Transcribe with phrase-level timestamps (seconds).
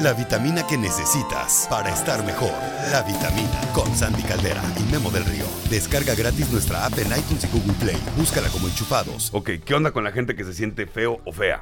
[0.00, 2.52] la vitamina que necesitas para estar mejor.
[2.90, 5.44] La vitamina con Sandy Caldera y Memo del Río.
[5.70, 7.96] Descarga gratis nuestra app en iTunes y Google Play.
[8.16, 9.30] Búscala como enchufados.
[9.32, 11.60] Ok, ¿qué onda con la gente que se siente feo o fea?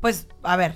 [0.00, 0.74] Pues, a ver,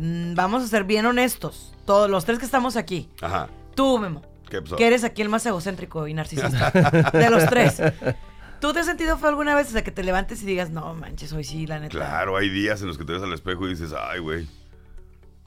[0.00, 1.74] mm, vamos a ser bien honestos.
[1.84, 3.08] Todos los tres que estamos aquí.
[3.22, 3.48] Ajá.
[3.74, 4.22] Tú, Memo.
[4.50, 4.76] ¿Qué pasó?
[4.76, 6.70] Que eres aquí el más egocéntrico y narcisista.
[7.12, 7.80] de los tres.
[8.60, 9.68] ¿Tú te has sentido feo alguna vez?
[9.68, 11.96] O sea, que te levantes y digas, no manches, hoy sí, la neta.
[11.96, 14.48] Claro, hay días en los que te ves al espejo y dices, ay, güey.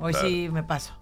[0.01, 0.93] Hoy sí me paso.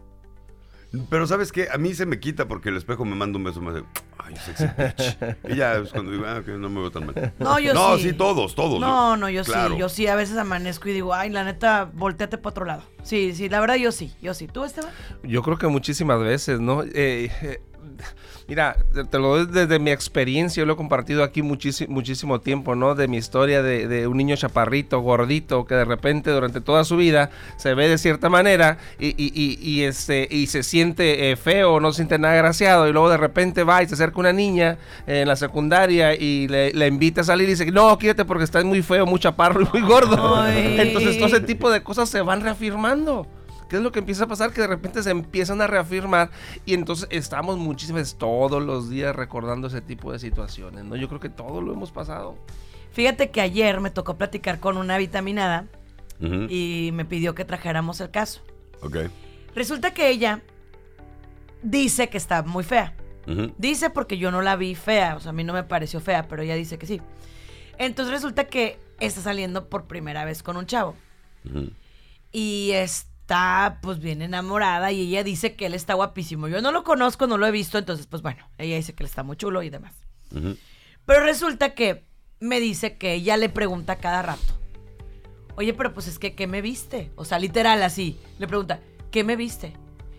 [1.11, 1.67] Pero ¿sabes qué?
[1.71, 3.84] A mí se me quita porque el espejo me manda un beso más de,
[4.17, 5.17] ay, sexy bitch.
[5.53, 7.34] y ya es cuando digo, ah, ok, no me veo tan mal.
[7.38, 8.09] No, yo no, sí.
[8.09, 8.80] sí, todos, todos.
[8.80, 9.76] No, no, yo Claro.
[9.76, 9.80] sí.
[9.80, 12.84] Yo sí, a veces amanezco y digo, ay, la neta, volteate para otro lado.
[13.04, 14.48] Sí, sí, la verdad yo sí, yo sí.
[14.48, 14.91] ¿Tú, Esteban?
[15.21, 16.81] Yo creo que muchísimas veces, ¿no?
[16.81, 17.62] Eh, eh,
[18.48, 18.75] mira,
[19.09, 22.95] te- lo doy desde mi experiencia, yo lo he compartido aquí muchísimo, muchísimo tiempo, ¿no?
[22.95, 26.98] De mi historia de, de un niño chaparrito, gordito, que de repente durante toda su
[26.98, 31.35] vida se ve de cierta manera y, y- y- y, este, y se siente eh,
[31.35, 34.34] feo, no se siente nada agraciado y luego de repente va y se acerca una
[34.34, 38.26] niña eh, en la secundaria y le, le invita a salir y dice, no, quítate
[38.26, 40.35] porque estás muy feo, muy chaparro y muy gordo.
[40.37, 40.77] Ay.
[40.79, 43.27] Entonces todo ese tipo de cosas se van reafirmando.
[43.70, 44.51] ¿Qué es lo que empieza a pasar?
[44.51, 46.31] Que de repente se empiezan a reafirmar
[46.65, 50.95] y entonces estamos muchísimas todos los días recordando ese tipo de situaciones, ¿no?
[50.95, 52.35] Yo creo que todo lo hemos pasado.
[52.91, 55.67] Fíjate que ayer me tocó platicar con una vitaminada
[56.20, 58.41] y me pidió que trajéramos el caso.
[58.81, 58.97] Ok.
[59.55, 60.41] Resulta que ella
[61.62, 62.95] dice que está muy fea.
[63.59, 66.28] Dice porque yo no la vi fea, o sea, a mí no me pareció fea,
[66.28, 67.00] pero ella dice que sí.
[67.78, 70.95] Entonces resulta que está saliendo por primera vez con un chavo
[72.31, 72.72] y
[73.30, 76.47] está pues bien enamorada y ella dice que él está guapísimo.
[76.47, 79.08] Yo no lo conozco, no lo he visto, entonces pues bueno, ella dice que él
[79.08, 79.94] está muy chulo y demás.
[81.06, 82.08] Pero resulta que
[82.40, 84.59] me dice que ella le pregunta cada rato.
[85.58, 87.12] Oye, pero pues es que, ¿qué me viste?
[87.16, 88.19] O sea, literal así.
[88.40, 88.80] Le pregunta,
[89.12, 89.74] ¿qué me viste?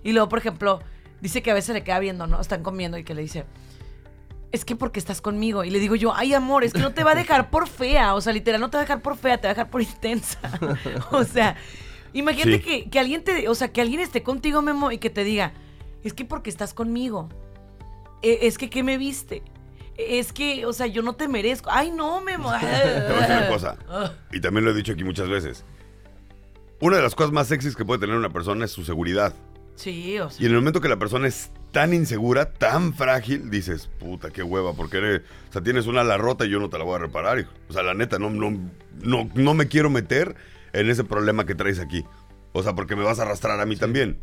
[0.04, 0.78] Y luego, por ejemplo,
[1.20, 2.40] dice que a veces le queda viendo, ¿no?
[2.40, 3.44] Están comiendo y que le dice,
[4.52, 5.64] es que porque estás conmigo.
[5.64, 8.14] Y le digo yo, ay, amor, es que no te va a dejar por fea.
[8.14, 9.82] O sea, literal, no te va a dejar por fea, te va a dejar por
[9.82, 10.38] intensa.
[11.10, 11.56] o sea,
[12.12, 12.62] imagínate Sí.
[12.62, 15.52] que, que alguien te, o sea, que alguien esté contigo, Memo, y que te diga,
[16.04, 17.28] es que porque estás conmigo.
[18.22, 19.42] Eh, es que, ¿qué me viste?
[19.96, 21.70] Es que, o sea, yo no te merezco.
[21.72, 22.50] Ay, no, Memo.
[22.60, 24.12] Te voy a decir una cosa, Ah.
[24.32, 25.64] y también lo he dicho aquí muchas veces.
[26.80, 29.34] Una de las cosas más sexys que puede tener una persona es su seguridad.
[29.74, 30.46] Sí, o Y sea.
[30.46, 34.72] en el momento que la persona es tan insegura, tan frágil, dices, puta, qué hueva,
[34.74, 36.98] porque eres, o sea, tienes una ala rota y yo no te la voy a
[36.98, 37.50] reparar, hijo.
[37.68, 38.50] O sea, la neta, no, no,
[39.02, 40.34] no, no me quiero meter
[40.72, 42.04] en ese problema que traes aquí.
[42.52, 44.18] O sea, porque me vas a arrastrar a mí también.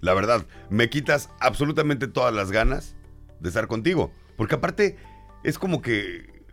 [0.00, 2.94] La verdad, me quitas absolutamente todas las ganas
[3.40, 4.12] de estar contigo.
[4.36, 4.96] Porque aparte,
[5.42, 6.44] es como que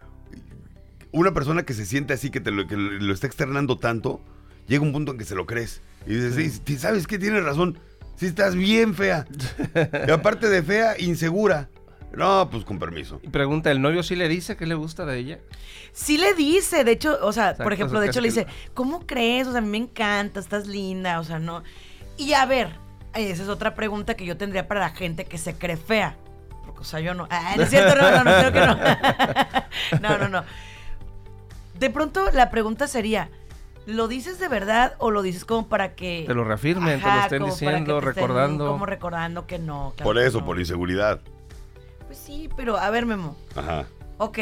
[1.12, 4.22] una persona que se siente así, que, te lo, que lo está externando tanto,
[4.68, 5.82] llega un punto en que se lo crees.
[6.06, 7.20] Y dices, sí, ¿sabes qué?
[7.20, 7.78] Tienes razón.
[8.16, 9.26] Sí, estás bien fea.
[10.08, 11.70] Y aparte de fea, insegura.
[12.14, 13.20] No, pues con permiso.
[13.24, 15.40] Y pregunta, ¿el novio sí le dice que le gusta de ella?
[15.94, 19.06] Sí le dice, de hecho, o sea, Exacto, por ejemplo, de hecho le dice, ¿cómo
[19.06, 19.48] crees?
[19.48, 21.64] O sea, a mí me encanta, estás linda, o sea, no.
[22.18, 22.76] Y a ver,
[23.14, 26.18] esa es otra pregunta que yo tendría para la gente que se cree fea.
[26.66, 27.28] Porque, o sea, yo no.
[27.30, 28.78] Ah, no es cierto, no, no, no, creo que no.
[30.02, 30.44] no, no, no.
[31.80, 33.30] De pronto la pregunta sería,
[33.86, 36.26] ¿lo dices de verdad o lo dices como para que...
[36.28, 38.68] Te lo reafirmen, te lo estén diciendo, estén recordando.
[38.68, 39.94] Como recordando que no.
[39.96, 40.46] claro Por eso, no.
[40.46, 41.22] por inseguridad.
[42.12, 43.38] Pues sí, pero a ver, Memo.
[43.56, 43.86] Ajá,
[44.18, 44.38] Ok,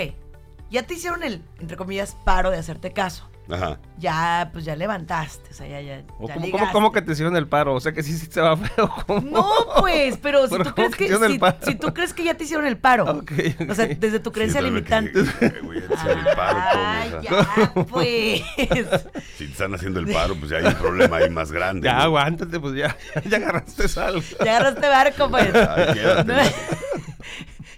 [0.71, 3.29] ya te hicieron el, entre comillas, paro de hacerte caso.
[3.47, 3.77] ajá.
[3.99, 7.11] Ya, pues ya levantaste, o sea, ya, ya, ¿O ya cómo, cómo- cómo que te
[7.11, 7.75] hicieron el paro?
[7.75, 8.89] O sea que sí, sí se va feo.
[9.05, 9.21] ¿cómo?
[9.21, 9.47] No,
[9.81, 12.65] pues, pero si Pero tú, ¿cómo crees que si, tú crees que ya te hicieron
[12.65, 13.31] el paro, Ok,
[13.69, 15.11] o sea, desde tu creencia Sí, limitante.
[15.11, 17.19] que- te hacen el paro, Ay, ¿cómo?
[17.19, 18.41] O sea, ya, pues.
[19.37, 21.85] Si te están haciendo el paro, pues ya hay un problema ahí más grande.
[21.85, 22.01] Ya, ¿no?
[22.03, 24.21] aguántate, pues ya, ya agarraste algo.
[24.43, 25.55] Ya agarraste barco, pues.
[25.55, 26.33] Ay, quédate.
[26.33, 26.39] No.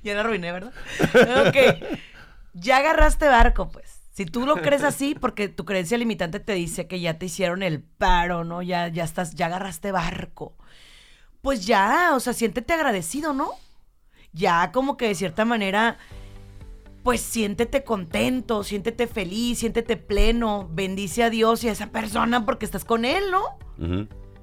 [0.03, 0.73] ya la arruiné, ¿verdad?
[1.47, 1.87] Ok.
[2.53, 4.01] Ya agarraste barco, pues.
[4.11, 7.63] Si tú lo crees así, porque tu creencia limitante te dice que ya te hicieron
[7.63, 8.61] el paro, ¿no?
[8.61, 10.57] Ya, ya estás, ya agarraste barco.
[11.41, 13.51] Pues ya, o sea, siéntete agradecido, ¿no?
[14.33, 15.97] Ya como que de cierta manera,
[17.03, 22.65] pues siéntete contento, siéntete feliz, siéntete pleno, bendice a Dios y a esa persona porque
[22.65, 23.41] estás con él, ¿no?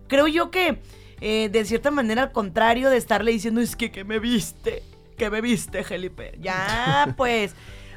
[0.08, 0.80] Creo yo que
[1.20, 4.82] eh, de cierta manera al contrario de estarle diciendo es que ¿qué me viste?
[5.18, 6.38] ¿Qué me viste, Felipe?
[6.40, 7.54] Ya, pues.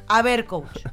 [0.08, 0.84] A ver, coach.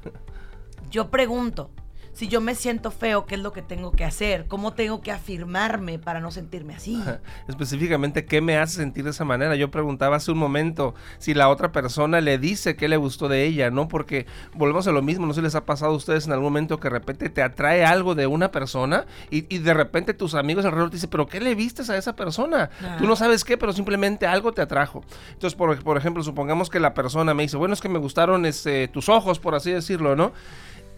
[0.90, 1.72] Yo pregunto,
[2.18, 4.46] si yo me siento feo, ¿qué es lo que tengo que hacer?
[4.48, 7.00] ¿Cómo tengo que afirmarme para no sentirme así?
[7.46, 9.54] Específicamente, ¿qué me hace sentir de esa manera?
[9.54, 13.44] Yo preguntaba hace un momento si la otra persona le dice que le gustó de
[13.44, 13.86] ella, ¿no?
[13.86, 16.46] Porque volvemos a lo mismo, no sé si les ha pasado a ustedes en algún
[16.46, 20.34] momento que de repente te atrae algo de una persona y, y de repente tus
[20.34, 22.68] amigos alrededor te dicen, pero ¿qué le vistes a esa persona?
[22.98, 25.04] Tú no sabes qué, pero simplemente algo te atrajo.
[25.34, 28.44] Entonces, por, por ejemplo, supongamos que la persona me dice, bueno, es que me gustaron
[28.44, 30.32] este, tus ojos, por así decirlo, ¿no?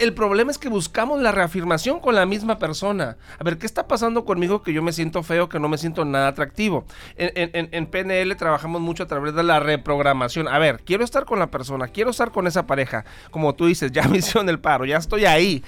[0.01, 3.19] El problema es que buscamos la reafirmación con la misma persona.
[3.39, 6.07] A ver, ¿qué está pasando conmigo que yo me siento feo, que no me siento
[6.07, 6.87] nada atractivo?
[7.19, 10.49] En, PNL trabajamos mucho a través de la reprogramación.
[10.49, 13.05] A ver, quiero estar con la persona, quiero estar con esa pareja.
[13.31, 15.63] Como tú dices, ya me hicieron el paro, ya estoy ahí,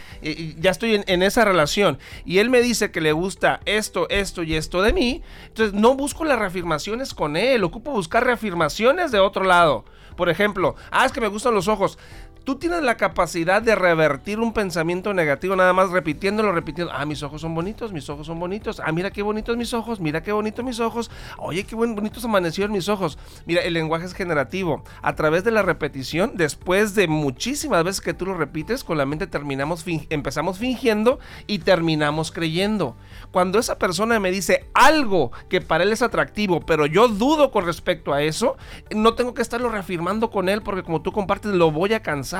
[0.58, 1.98] ya estoy en esa relación.
[2.24, 5.22] Y él me dice que le gusta esto, esto y esto de mí.
[5.48, 9.84] Entonces no busco las reafirmaciones con él, ocupo buscar reafirmaciones de otro lado.
[10.16, 11.98] Por ejemplo, ah, es que me gustan los ojos.
[12.44, 16.92] Tú tienes la capacidad de revertir un pensamiento negativo nada más repitiéndolo, repitiendo.
[16.92, 18.80] Ah, mis ojos son bonitos, mis ojos son bonitos.
[18.84, 21.08] Ah, mira qué bonitos mis ojos, mira qué bonitos mis ojos.
[21.38, 23.16] Oye, qué bonitos amanecieron mis ojos.
[23.46, 24.82] Mira, el lenguaje es generativo.
[25.02, 29.06] A través de la repetición, después de muchísimas veces que tú lo repites, con la
[29.06, 32.96] mente terminamos empezamos fingiendo y terminamos creyendo.
[33.30, 37.66] Cuando esa persona me dice algo que para él es atractivo, pero yo dudo con
[37.66, 38.56] respecto a eso,
[38.94, 42.31] no tengo que estarlo reafirmando con él porque como tú compartes, lo voy a cansar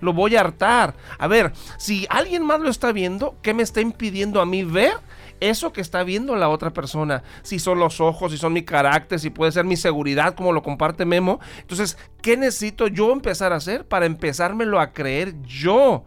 [0.00, 0.94] lo voy a hartar.
[1.18, 4.94] A ver, si alguien más lo está viendo, ¿qué me está impidiendo a mí ver?
[5.40, 9.18] Eso que está viendo la otra persona, si son los ojos, si son mi carácter,
[9.18, 11.40] si puede ser mi seguridad, como lo comparte Memo.
[11.60, 16.04] Entonces, ¿qué necesito yo empezar a hacer para empezármelo a creer yo?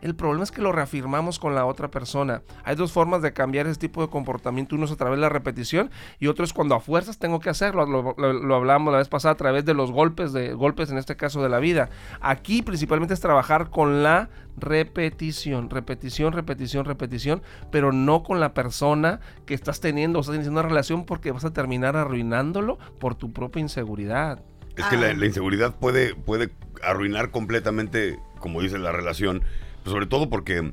[0.00, 2.42] El problema es que lo reafirmamos con la otra persona.
[2.64, 4.74] Hay dos formas de cambiar ese tipo de comportamiento.
[4.74, 7.50] Uno es a través de la repetición y otro es cuando a fuerzas tengo que
[7.50, 7.86] hacerlo.
[7.86, 11.16] Lo, lo, hablamos la vez pasada a través de los golpes, de golpes en este
[11.16, 11.90] caso de la vida.
[12.20, 19.20] Aquí principalmente es trabajar con la repetición, repetición, repetición, repetición, pero no con la persona
[19.46, 23.32] que estás teniendo o estás iniciando una relación porque vas a terminar arruinándolo por tu
[23.32, 24.42] propia inseguridad.
[24.76, 25.26] Es que la, ah.
[25.26, 26.50] inseguridad puede, puede
[26.82, 29.42] arruinar completamente, como dice la relación,
[29.84, 30.72] sobre todo porque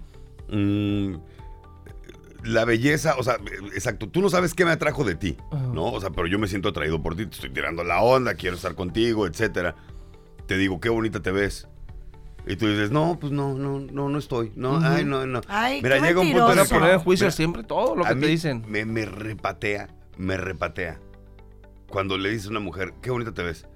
[0.50, 1.16] mm,
[2.44, 3.38] la belleza, o sea,
[3.74, 5.38] exacto, tú no sabes qué me atrajo de ti,
[5.74, 5.86] ¿no?
[5.92, 8.56] O sea, pero yo me siento atraído por ti, te estoy tirando la onda, quiero
[8.56, 9.76] estar contigo, etcétera.
[10.46, 11.68] Te digo, qué bonita te ves.
[12.46, 14.54] Y tú dices, no, pues no, no, no, no estoy.
[14.56, 15.42] No, ay, no, no.
[15.50, 18.64] Ay, mira, llega un punto de poner en juicio siempre todo lo que te dicen.
[18.68, 21.00] Me, me repatea, me repatea.
[21.90, 23.68] Cuando le dices a una mujer, qué bonita te ves.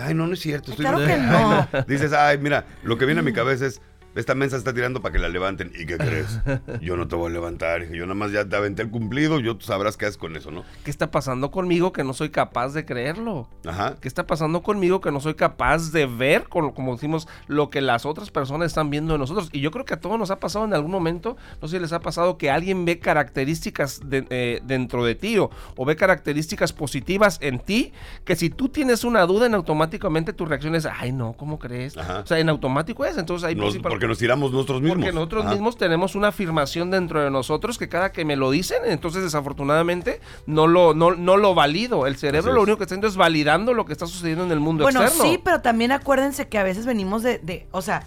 [0.00, 0.72] Ay, no, no es cierto.
[0.72, 1.68] Estoy claro que no.
[1.88, 3.80] Dices, ay, mira, lo que viene a mi cabeza es,
[4.14, 5.72] esta mesa está tirando para que la levanten.
[5.78, 6.40] ¿Y qué crees?
[6.80, 7.90] Yo no te voy a levantar.
[7.92, 9.38] Yo nada más ya te aventé el cumplido.
[9.38, 10.64] Yo sabrás qué haces con eso, ¿no?
[10.84, 13.48] ¿Qué está pasando conmigo que no soy capaz de creerlo?
[13.64, 13.96] Ajá.
[14.00, 17.80] ¿Qué está pasando conmigo que no soy capaz de ver, con, como decimos, lo que
[17.80, 19.48] las otras personas están viendo de nosotros?
[19.52, 21.36] Y yo creo que a todos nos ha pasado en algún momento.
[21.62, 25.50] No sé si les ha pasado que alguien ve características eh, dentro de ti o,
[25.86, 27.92] ve características positivas en ti.
[28.24, 31.96] Que si tú tienes una duda, en automáticamente tu reacción es, ay, no, ¿cómo crees?
[31.96, 33.16] O sea, en automático es.
[33.16, 33.54] Entonces ahí
[34.00, 34.96] porque nos tiramos nosotros mismos.
[34.96, 38.78] Porque nosotros mismos tenemos una afirmación dentro de nosotros que cada que me lo dicen,
[38.86, 42.06] entonces desafortunadamente no lo, no, no lo valido.
[42.06, 44.60] El cerebro lo único que está haciendo es validando lo que está sucediendo en el
[44.60, 45.24] mundo bueno, externo.
[45.24, 48.04] Bueno, sí, pero también acuérdense que a veces venimos de, de o sea,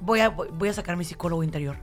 [0.00, 1.76] voy a, voy a sacar mi psicólogo interior.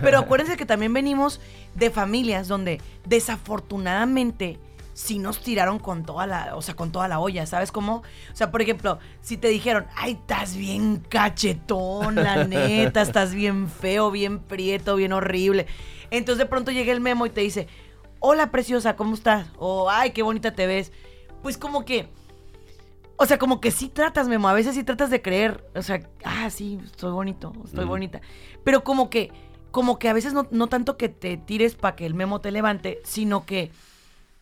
[0.00, 1.40] Pero acuérdense que también venimos
[1.74, 4.60] de familias donde desafortunadamente
[4.98, 8.02] si nos tiraron con toda la, o sea, con toda la olla, ¿sabes cómo?
[8.32, 13.68] O sea, por ejemplo, si te dijeron, ay, estás bien cachetón, la neta, estás bien
[13.68, 15.68] feo, bien prieto, bien horrible.
[16.10, 17.68] Entonces de pronto llega el memo y te dice,
[18.18, 19.46] hola preciosa, ¿cómo estás?
[19.56, 20.90] O, ay, qué bonita te ves.
[21.44, 22.08] Pues como que,
[23.18, 26.10] o sea, como que sí tratas, Memo, a veces sí tratas de creer, o sea,
[26.24, 28.20] ah, sí, estoy bonito, estoy bonita.
[28.64, 29.30] Pero como que,
[29.70, 32.50] como que a veces no, no tanto que te tires para que el Memo te
[32.50, 33.70] levante, sino que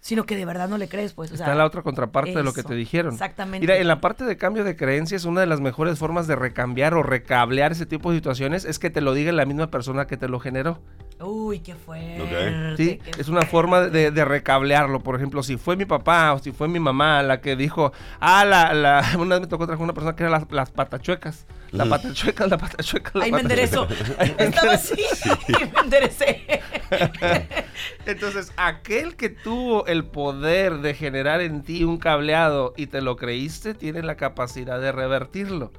[0.06, 1.32] sino que de verdad no le crees, pues.
[1.32, 3.14] Está la otra contraparte de lo que te dijeron.
[3.14, 3.66] Exactamente.
[3.66, 6.94] Mira, en la parte de cambio de creencias, una de las mejores formas de recambiar
[6.94, 10.16] o recablear ese tipo de situaciones es que te lo diga la misma persona que
[10.16, 10.80] te lo generó.
[11.18, 12.76] Uy, qué fuerte.
[12.76, 15.00] Sí, es una forma de, recablearlo.
[15.00, 18.44] Por ejemplo, si fue mi papá o si fue mi mamá la que dijo, ah,
[18.44, 21.46] la, la, una vez me tocó trabajar una persona que era las, las patachuecas.
[21.72, 23.86] La patachueca, la patachueca, la Ahí me enderezo.
[24.38, 24.94] Estaba así
[25.48, 26.62] y me enderecé.
[28.06, 33.16] Entonces, aquel que tuvo el poder de generar en ti un cableado y te lo
[33.16, 35.72] creíste, tiene la capacidad de revertirlo.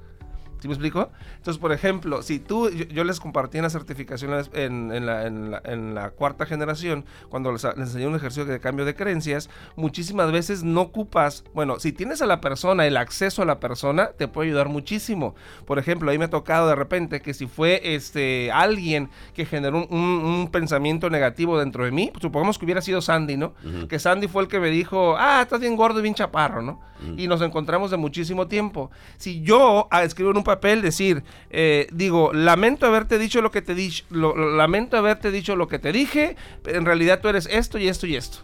[0.60, 1.12] ¿Sí me explico?
[1.38, 5.28] Entonces, por ejemplo, si tú, yo, yo les compartí en la certificación en, en, la,
[5.28, 8.96] en, la, en, la, cuarta generación, cuando les, les, enseñé un ejercicio de cambio de
[8.96, 13.60] creencias, muchísimas veces no ocupas, bueno, si tienes a la persona, el acceso a la
[13.60, 15.36] persona, te puede ayudar muchísimo.
[15.66, 19.78] Por ejemplo, ahí me ha tocado de repente que si fue este alguien que generó
[19.78, 23.54] un, un, un pensamiento negativo dentro de mí, pues, supongamos que hubiera sido Sandy, ¿no?
[23.64, 23.88] Uh -huh.
[23.88, 26.80] Que Sandy fue el que me dijo, ah, estás bien gordo y bien chaparro, ¿no?
[27.02, 27.20] Uh -huh.
[27.22, 28.90] Y nos encontramos de muchísimo tiempo.
[29.18, 33.62] Si yo ah, escribo en un papel decir, eh, digo, lamento haberte dicho lo que
[33.62, 37.28] te dije, lo, lo, lamento haberte dicho lo que te dije, pero en realidad tú
[37.28, 38.40] eres esto y esto y esto.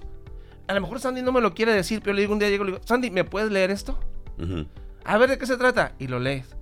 [0.67, 2.63] A lo mejor Sandy no me lo quiere decir, pero le digo un día, llego,
[2.63, 3.99] le digo, Sandy, ¿me puedes leer esto?
[4.37, 4.67] Uh -huh.
[5.05, 5.93] A ver de qué se trata.
[5.99, 6.55] Y lo lees.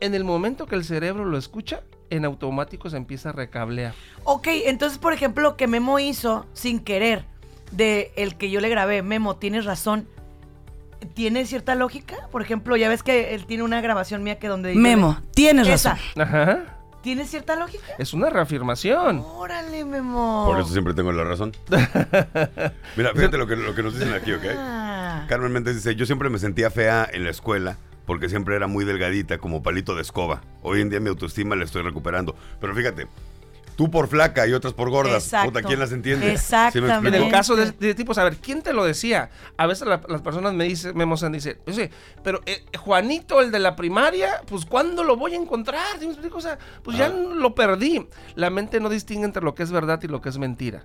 [0.00, 3.94] En el momento que el cerebro lo escucha, en automático se empieza a recablear.
[4.24, 7.24] Ok, entonces, por ejemplo, lo que Memo hizo sin querer,
[7.72, 10.06] de el que yo le grabé, Memo, tienes razón
[11.14, 12.16] ¿Tiene cierta lógica?
[12.30, 14.74] Por ejemplo, ya ves que él tiene una grabación mía que donde...
[14.74, 15.96] Memo, tienes razón.
[16.16, 16.74] Ajá.
[17.02, 17.84] ¿Tiene cierta lógica?
[17.98, 19.22] Es una reafirmación.
[19.36, 20.46] Órale, Memo.
[20.46, 21.52] Por eso siempre tengo la razón.
[22.96, 24.44] Mira, fíjate lo que, lo que nos dicen aquí, ¿ok?
[24.56, 25.26] Ah.
[25.28, 28.84] Carmen Méndez dice, yo siempre me sentía fea en la escuela porque siempre era muy
[28.84, 30.42] delgadita, como palito de escoba.
[30.62, 32.34] Hoy en día mi autoestima la estoy recuperando.
[32.60, 33.06] Pero fíjate,
[33.76, 35.24] Tú por flaca y otras por gordas.
[35.24, 35.52] Exacto.
[35.52, 36.32] Puta, ¿quién las entiende?
[36.32, 37.08] Exactamente.
[37.08, 39.30] en el caso de, de tipos, a ver, ¿quién te lo decía?
[39.56, 41.90] A veces la, las personas me dicen, me mozan, dice, oye,
[42.22, 45.98] pero eh, Juanito, el de la primaria, pues ¿cuándo lo voy a encontrar?
[45.98, 46.38] ¿Sí me explico?
[46.38, 47.00] O sea, pues ah.
[47.00, 48.06] ya lo perdí.
[48.34, 50.84] La mente no distingue entre lo que es verdad y lo que es mentira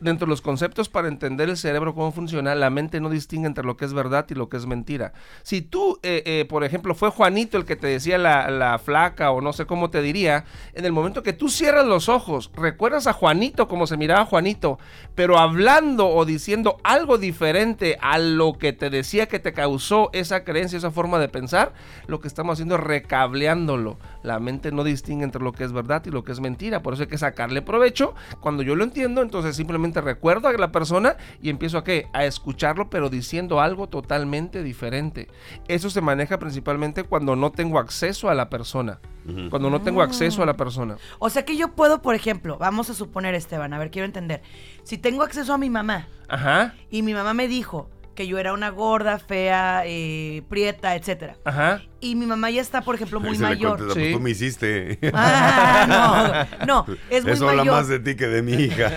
[0.00, 3.64] dentro de los conceptos para entender el cerebro cómo funciona, la mente no distingue entre
[3.64, 5.12] lo que es verdad y lo que es mentira.
[5.42, 9.30] Si tú, eh, eh, por ejemplo, fue Juanito el que te decía la, la, flaca
[9.30, 13.06] o no sé cómo te diría, en el momento que tú cierras los ojos, recuerdas
[13.06, 14.78] a Juanito como se miraba Juanito,
[15.14, 20.44] pero hablando o diciendo algo diferente a lo que te decía que te causó esa
[20.44, 21.72] creencia, esa forma de pensar,
[22.06, 23.98] lo que estamos haciendo es recableándolo.
[24.22, 26.94] La mente no distingue entre lo que es verdad y lo que es mentira, por
[26.94, 28.14] eso hay que sacarle provecho.
[28.40, 32.06] Cuando yo lo entiendo, entonces simplemente recuerdo a la persona y empiezo a qué?
[32.12, 35.28] A escucharlo, pero diciendo algo totalmente diferente.
[35.68, 39.00] Eso se maneja principalmente cuando no tengo acceso a la persona.
[39.26, 39.50] Uh -huh.
[39.50, 40.96] Cuando no tengo acceso a la persona.
[41.18, 44.42] O sea que yo puedo, por ejemplo, vamos a suponer, Esteban, a ver, quiero entender.
[44.84, 46.74] Si tengo acceso a mi mamá Ajá.
[46.90, 51.36] y mi mamá me dijo, que yo era una gorda, fea, eh, prieta, etcétera.
[51.44, 51.82] Ajá.
[52.00, 53.94] Y mi mamá ya está, por ejemplo, muy Se mayor.
[53.94, 54.10] Sí.
[54.12, 54.98] Tú me hiciste.
[55.14, 57.60] Ah, no, no, es muy Eso mayor.
[57.60, 58.90] habla más de ti que de mi hija.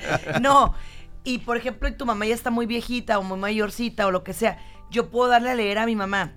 [0.40, 0.72] no,
[1.24, 4.32] y por ejemplo, tu mamá ya está muy viejita o muy mayorcita o lo que
[4.32, 4.56] sea.
[4.90, 6.32] Yo puedo darle a leer a mi mamá.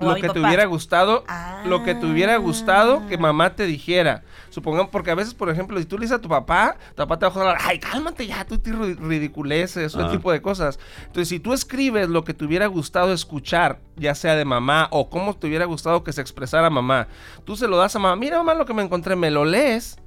[0.00, 1.62] Lo que te hubiera gustado, ah.
[1.64, 4.22] lo que te hubiera gustado que mamá te dijera.
[4.50, 7.18] Supongamos, porque a veces, por ejemplo, si tú le dices a tu papá, tu papá
[7.18, 10.10] te va a joder, ay, cálmate ya, tú te ridiculeces, ese Ah.
[10.10, 10.78] tipo de cosas.
[11.06, 15.08] Entonces, si tú escribes lo que te hubiera gustado escuchar, ya sea de mamá o
[15.08, 17.06] cómo te hubiera gustado que se expresara mamá,
[17.44, 19.98] tú se lo das a mamá, mira mamá lo que me encontré, me lo lees.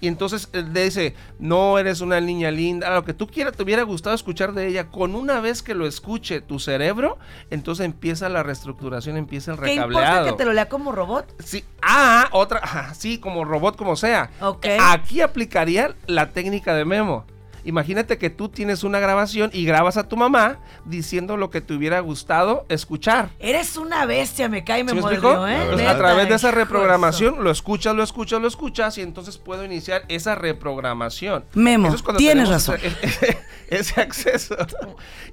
[0.00, 3.62] Y entonces él le dice, no eres una niña linda, lo que tú quieras, te
[3.62, 4.88] hubiera gustado escuchar de ella.
[4.88, 7.18] Con una vez que lo escuche tu cerebro,
[7.50, 10.26] entonces empieza la reestructuración, empieza el ¿Qué importa recableado.
[10.26, 11.34] que te lo lea como robot?
[11.42, 14.30] Sí, ah, otra, ah, sí, como robot, como sea.
[14.40, 14.66] Ok.
[14.80, 17.24] Aquí aplicaría la técnica de memo.
[17.64, 21.74] Imagínate que tú tienes una grabación y grabas a tu mamá diciendo lo que te
[21.74, 23.30] hubiera gustado escuchar.
[23.38, 25.46] Eres una bestia, me cae y me ¿Sí me mordió?
[25.48, 25.86] ¿eh?
[25.86, 30.04] A través de esa reprogramación lo escuchas, lo escuchas, lo escuchas y entonces puedo iniciar
[30.08, 31.44] esa reprogramación.
[31.54, 32.78] Memo, Eso es cuando tienes razón.
[33.02, 33.38] Ese,
[33.68, 34.56] ese acceso.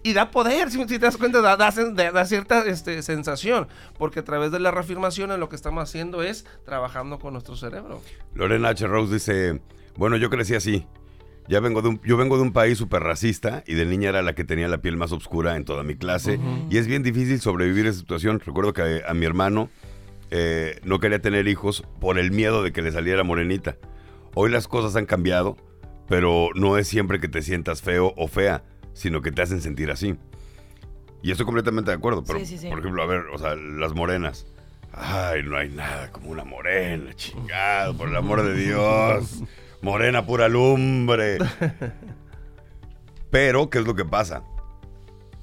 [0.04, 3.68] Y da poder, si, si te das cuenta, da, da, da- da cierta este, sensación,
[3.98, 8.02] porque a través de la reafirmación lo que estamos haciendo es trabajando con nuestro cerebro.
[8.34, 8.86] Lorena H.
[8.88, 9.62] Rose dice,
[9.96, 10.86] bueno, yo crecí así.
[11.48, 14.22] Ya vengo de un, yo vengo de un país súper racista y de niña era
[14.24, 16.40] la que tenía la piel más oscura en toda mi clase.
[16.72, 18.40] Y es bien difícil sobrevivir esa situación.
[18.40, 19.70] Recuerdo que a, a mi hermano
[20.32, 23.78] eh, no quería tener hijos por el miedo de que le saliera morenita.
[24.34, 25.56] Hoy las cosas han cambiado,
[26.08, 29.92] pero no es siempre que te sientas feo o fea, sino que te hacen sentir
[29.92, 30.16] así.
[31.22, 32.24] Y estoy completamente de acuerdo.
[32.24, 32.70] Pero, Sí, sí, sí.
[32.70, 34.48] por ejemplo, a ver, o sea, las morenas.
[34.92, 39.44] Ay, no hay nada como una morena, chingado, por el amor de Dios.
[39.86, 41.38] Morena pura lumbre.
[43.30, 44.42] Pero, ¿qué es lo que pasa?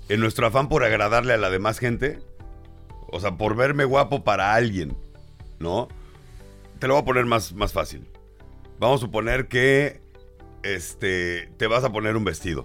[0.09, 2.19] En nuestro afán por agradarle a la demás gente,
[3.07, 4.97] o sea, por verme guapo para alguien,
[5.61, 5.87] ¿no?
[6.81, 8.09] Te lo voy a poner más, más fácil.
[8.81, 10.01] Vamos a suponer que
[10.65, 12.65] este, te vas a poner un vestido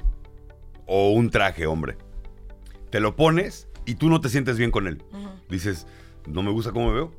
[0.87, 1.95] o un traje, hombre.
[2.89, 5.03] Te lo pones y tú no te sientes bien con él.
[5.47, 5.85] Dices,
[6.25, 7.11] no me gusta cómo me veo.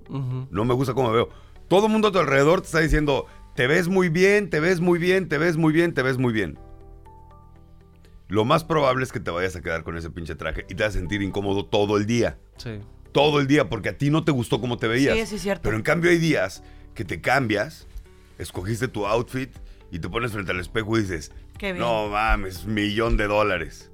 [0.51, 1.29] No me gusta cómo me veo.
[1.69, 3.27] Todo el mundo a tu alrededor te está diciendo,
[3.59, 6.33] te ves muy bien, te ves muy bien, te ves muy bien, te ves muy
[6.33, 6.57] bien.
[8.29, 10.85] Lo más probable es que te vayas a quedar con ese pinche traje y te
[10.85, 12.39] vas a sentir incómodo todo el día.
[12.57, 12.79] Sí.
[13.11, 15.19] todo el día porque a ti no te gustó cómo te veías.
[15.19, 15.63] Sí, sí, es cierto.
[15.65, 16.63] Pero en cambio hay días
[16.95, 17.89] que te cambias,
[18.39, 19.51] escogiste tu outfit
[19.91, 21.85] y te pones frente al espejo y dices, Qué bien.
[21.85, 23.91] no mames, millón de dólares,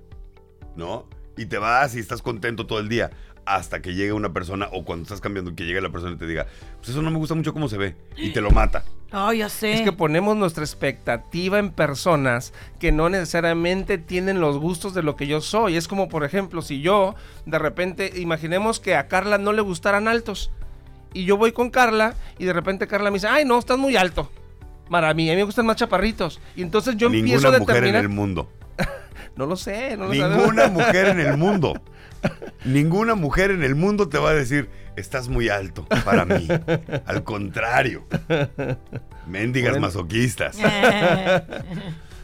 [0.77, 1.09] ¿no?
[1.39, 3.13] Y te vas y estás contento todo el día
[3.47, 6.27] hasta que llegue una persona o cuando estás cambiando que llegue la persona y te
[6.27, 8.85] diga, pues eso no me gusta mucho cómo se ve y te lo mata.
[9.17, 9.75] Ay, ya sé.
[9.75, 15.15] Es que ponemos nuestra expectativa en personas que no necesariamente tienen los gustos de lo
[15.15, 15.77] que yo soy.
[15.77, 17.15] Es como, por ejemplo, si yo
[17.47, 20.51] de repente, imaginemos que a Carla no le gustaran altos.
[21.13, 23.95] Y yo voy con Carla y de repente Carla me dice, ay, no, estás muy
[23.95, 24.33] alto.
[24.91, 26.41] Para mí, a mí me gustan más chaparritos.
[26.57, 28.03] Y entonces yo empiezo Ninguna a mujer en determinar...
[28.03, 28.51] el mundo.
[29.37, 30.37] No lo sé, no lo sabemos.
[30.39, 31.75] Ninguna mujer en el mundo.
[32.65, 36.49] Ninguna mujer en el mundo te va a decir, estás muy alto para mí.
[37.07, 38.07] Al contrario.
[39.27, 39.87] Mendigas Bueno.
[39.87, 40.57] masoquistas.
[40.61, 41.43] Eh,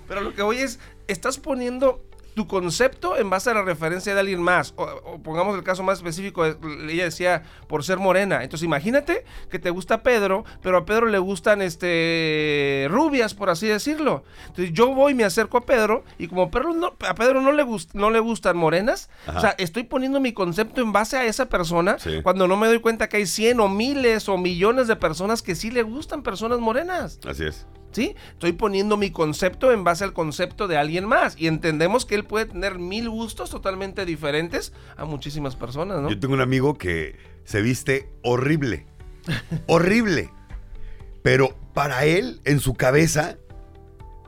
[0.09, 0.79] Pero lo que voy es,
[1.09, 2.03] estás poniendo
[2.41, 4.73] tu concepto en base a la referencia de alguien más.
[4.77, 8.43] O, o pongamos el caso más específico, ella decía por ser morena.
[8.43, 13.67] Entonces imagínate que te gusta Pedro, pero a Pedro le gustan este rubias, por así
[13.67, 14.25] decirlo.
[14.47, 17.65] Entonces yo voy, me acerco a Pedro y como Pedro no- a Pedro no le,
[17.65, 19.39] gust- no le gustan morenas, Ajá.
[19.39, 22.21] o sea, estoy poniendo mi concepto en base a esa persona Sí.
[22.23, 25.55] cuando no me doy cuenta que hay 100 o miles o millones de personas que
[25.55, 27.19] sí le gustan personas morenas.
[27.29, 27.67] Así es.
[27.93, 28.15] ¿Sí?
[28.33, 31.35] Estoy poniendo mi concepto en base al concepto de alguien más.
[31.39, 36.09] Y entendemos que él puede tener mil gustos totalmente diferentes a muchísimas personas, ¿no?
[36.09, 38.87] Yo tengo un amigo que se viste horrible.
[39.67, 40.31] horrible.
[41.23, 43.37] Pero para él, en su cabeza,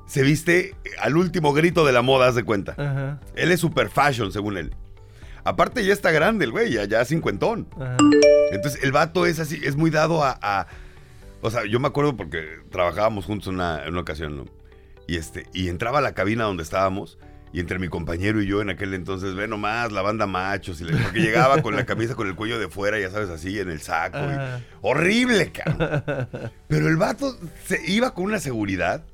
[0.06, 2.72] se viste al último grito de la moda, haz de cuenta.
[2.76, 4.74] Ajá, Él es super fashion, según él.
[5.44, 7.66] Aparte, ya está grande el güey, ya, ya cincuentón.
[7.76, 7.96] ajá.
[8.52, 10.66] Entonces, el vato es así, es muy dado a, a-
[11.42, 14.44] O sea, yo me acuerdo porque trabajábamos juntos una, en una ocasión, ¿no?
[15.06, 17.18] Y, este, y entraba a la cabina donde estábamos,
[17.52, 20.84] y entre mi compañero y yo en aquel entonces, ve nomás, la banda machos, y
[20.84, 23.68] le- porque llegaba con la camisa con el cuello de fuera, ya sabes, así, en
[23.70, 24.18] el saco.
[24.18, 26.28] y- horrible, cabrón.
[26.68, 29.04] Pero el vato se iba con una seguridad.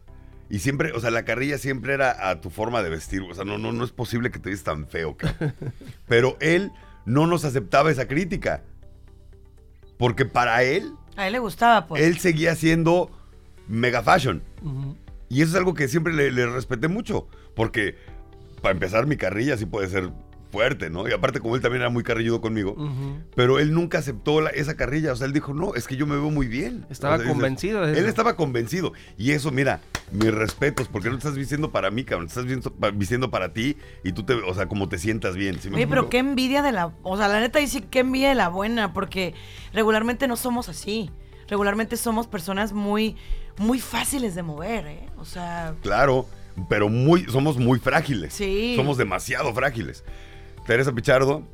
[0.51, 3.21] Y siempre, o sea, la carrilla siempre era a tu forma de vestir.
[3.23, 5.55] O sea, no, no, no es posible que te veas tan feo, cabrón.
[6.07, 6.71] Pero él
[7.05, 8.63] no nos aceptaba esa crítica.
[9.99, 12.03] Porque para él, a él le gustaba, pues.
[12.03, 13.11] él seguía siendo
[13.67, 14.43] mega fashion.
[15.29, 17.27] Y eso es algo que siempre le, le respeté mucho.
[17.55, 17.97] Porque,
[18.63, 20.11] para empezar, mi carrilla sí puede ser
[20.51, 21.09] fuerte, ¿no?
[21.09, 22.77] Y aparte, como él también era muy carrilludo conmigo.
[23.35, 25.13] Pero él nunca aceptó la- esa carrilla.
[25.13, 26.87] O sea, él dijo, no, es que yo me veo muy bien.
[26.91, 28.93] Estaba O sea, dices, convencido de Él estaba convencido.
[29.17, 29.81] Y eso, mira,
[30.13, 32.29] mis respetos, porque no te estás vistiendo para mí, cabrón.
[32.29, 35.59] Te estás vistiendo para ti y tú te, o sea, como te sientas bien.
[35.61, 36.93] ¿sí me pero qué envidia de la...
[37.03, 39.35] O sea, la neta dice qué envidia de la buena, porque
[39.73, 41.11] regularmente no somos así.
[41.49, 43.17] Regularmente somos personas muy,
[43.59, 45.09] muy fáciles de mover, ¿eh?
[45.17, 46.27] O sea, Claro,
[46.69, 48.35] pero muy, somos muy frágiles.
[48.35, 48.75] Sí.
[48.77, 50.05] Somos demasiado frágiles.
[50.69, 51.49] Teresa Pichardo,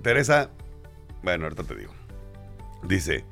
[0.00, 0.48] Teresa,
[1.24, 1.92] bueno, ahorita te digo.
[2.84, 3.24] Dice,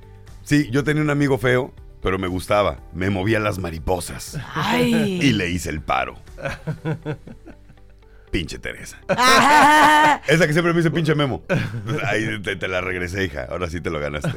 [0.42, 1.72] sí, yo tenía un amigo feo,
[2.02, 2.80] pero me gustaba.
[2.92, 4.36] Me movía las mariposas.
[4.52, 5.20] ay.
[5.22, 6.16] Y le hice el paro.
[8.32, 8.98] Pinche Teresa.
[10.26, 11.44] Esa que siempre me dice pinche memo.
[11.46, 13.46] Pues ahí te, te la regresé, hija.
[13.48, 14.32] Ahora sí te lo ganaste.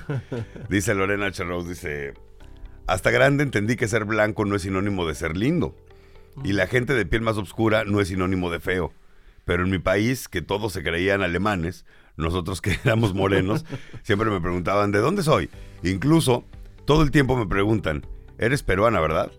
[0.69, 1.31] Dice Lorena.
[1.31, 2.13] Rose, dice,
[2.85, 5.75] hasta grande entendí que ser blanco no es sinónimo de ser lindo.
[6.43, 8.93] Y la gente de piel más oscura no es sinónimo de feo.
[9.45, 11.85] Pero en mi país, que todos se creían alemanes,
[12.17, 13.65] nosotros que éramos morenos,
[14.03, 15.49] siempre me preguntaban, ¿de dónde soy?
[15.83, 16.45] Incluso,
[16.85, 18.05] todo el tiempo me preguntan,
[18.37, 19.31] ¿eres peruana, verdad?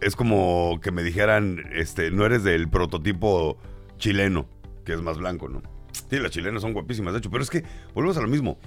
[0.00, 3.58] Es como que me dijeran, este, no eres del prototipo
[3.98, 4.46] chileno,
[4.84, 5.62] que es más blanco, ¿no?
[6.10, 7.62] Sí, las chilenas son guapísimas, de hecho, pero es que
[7.94, 8.58] volvemos a lo mismo.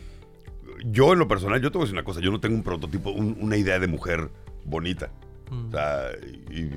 [0.85, 2.63] Yo, en lo personal, yo te voy a decir una cosa, yo no tengo un
[2.63, 4.29] prototipo, un- una idea de mujer
[4.63, 5.09] bonita.
[5.51, 6.05] O sea,
[6.51, 6.69] y,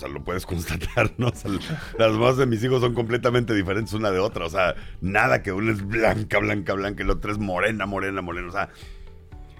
[0.00, 1.28] sea, lo puedes constatar, ¿no?
[1.28, 1.50] O sea,
[1.98, 4.46] las mamás de mis hijos son completamente diferentes una de otra.
[4.46, 8.22] O sea, nada que una es blanca, blanca, blanca y la otra es morena, morena,
[8.22, 8.48] morena.
[8.48, 8.68] O sea,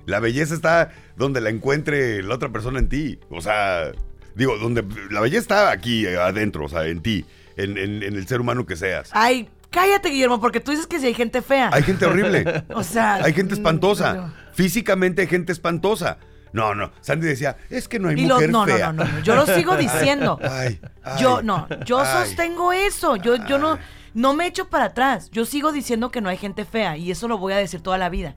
[0.07, 3.19] la belleza está donde la encuentre la otra persona en ti.
[3.31, 3.93] O sea,
[4.35, 7.25] digo, donde la belleza está aquí, adentro, o sea, en ti,
[7.57, 9.11] en, en- en el ser humano que seas.
[9.13, 11.71] ay, cállate, Guillermo, porque tú dices que si hay gente fea.
[11.73, 12.65] Hay gente horrible.
[12.75, 13.17] o sea...
[13.23, 14.35] Hay gente mm, espantosa.
[14.53, 16.19] Físicamente hay gente espantosa.
[16.53, 16.91] No, no.
[17.01, 18.93] Sandy decía, es que no hay Y mujer no, no, fea.
[18.93, 20.39] no, no, no, yo lo sigo diciendo.
[20.43, 22.07] Ay, ay, yo no, yo ay.
[22.27, 23.17] sostengo eso.
[23.17, 23.79] Yo, yo no,
[24.15, 25.31] no me echo para atrás.
[25.31, 27.99] Yo sigo diciendo que no hay gente fea y eso lo voy a decir toda
[27.99, 28.35] la vida.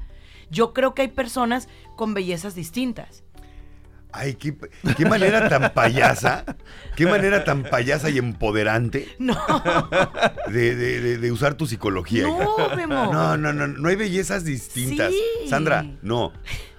[0.52, 3.24] Yo creo que hay personas con bellezas distintas.
[4.16, 4.56] Ay, qué,
[4.96, 6.46] qué manera tan payasa,
[6.96, 9.36] qué manera tan payasa y empoderante No,
[10.52, 12.28] de, de- de- de usar tu psicología.
[12.28, 13.12] no, Memo.
[13.12, 15.10] No, no, no, no hay bellezas distintas.
[15.10, 15.50] Sí.
[15.50, 16.32] Sandra, no.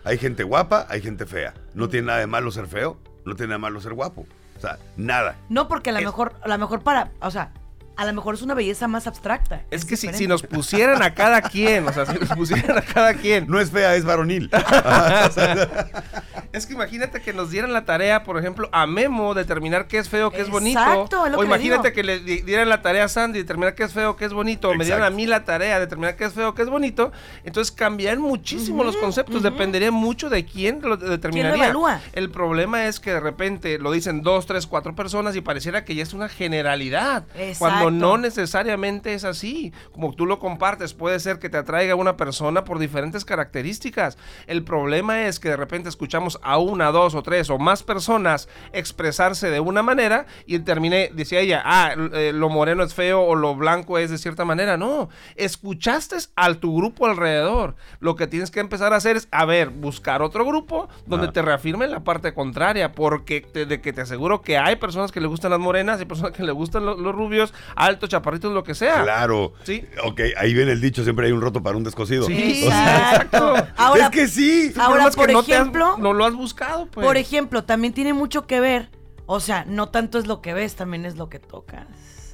[0.05, 1.55] Hay gente guapa, hay gente fea.
[1.75, 4.27] No tiene nada de malo ser feo, no tiene nada de malo ser guapo.
[4.57, 5.37] O sea, nada.
[5.49, 7.53] No, porque a lo Es- mejor, a lo mejor para, o sea,
[7.97, 9.63] a lo mejor es una belleza más abstracta.
[9.71, 12.83] Es que si, si nos pusieran a cada quien, o sea, si nos pusieran a
[12.83, 13.47] cada quien.
[13.49, 14.51] No es fea, es varonil.
[16.55, 20.09] Es que imagínate que nos dieran la tarea, por ejemplo, a Memo determinar qué es
[20.09, 20.79] feo, qué es bonito.
[20.79, 21.95] Exacto, lo o que imagínate digo.
[21.97, 24.69] que le di- dieran la tarea a Sandy, determinar qué es feo, qué es bonito.
[24.71, 27.11] O me dieran a mí la tarea, determinar qué es feo, qué es bonito.
[27.45, 29.43] Entonces cambiarían muchísimo los conceptos.
[29.43, 31.65] Dependería mucho de quién lo determinaría.
[31.65, 32.01] evalúa?
[32.13, 35.95] El problema es que de repente lo dicen dos, tres, cuatro personas y pareciera que
[35.97, 37.25] ya es una generalidad.
[37.59, 37.91] Cuando Exacto.
[37.91, 39.73] no necesariamente es así.
[39.93, 44.17] Como tú lo compartes, puede ser que te atraiga una persona por diferentes características.
[44.47, 48.49] El problema es que de repente escuchamos a una, dos o tres o más personas
[48.73, 53.35] expresarse de una manera y terminé, decía ella, ah, eh, lo moreno es feo o
[53.35, 54.77] lo blanco es de cierta manera.
[54.77, 57.75] No, escuchaste a tu grupo alrededor.
[58.01, 61.33] Lo que tienes que empezar a hacer es, a ver, buscar otro grupo donde Ah.
[61.33, 65.21] te reafirmen la parte contraria, porque te, de que te aseguro que hay personas que
[65.21, 68.63] le gustan las morenas, hay personas que le gustan lo- los rubios, altos, chaparritos, lo
[68.65, 69.03] que sea.
[69.03, 69.53] Claro.
[69.65, 69.85] Sí.
[70.05, 72.27] Ok, ahí viene el dicho, siempre hay un roto para un descosido.
[72.27, 73.55] Sí, O sea, Exacto.
[73.77, 74.73] Ahora, es que sí.
[74.79, 77.07] Ahora, que por no te has- ejemplo- no lo has buscado, pues.
[77.07, 78.91] por ejemplo, también tiene mucho que ver.
[79.27, 81.87] O sea, no tanto es lo que ves, también es lo que tocas.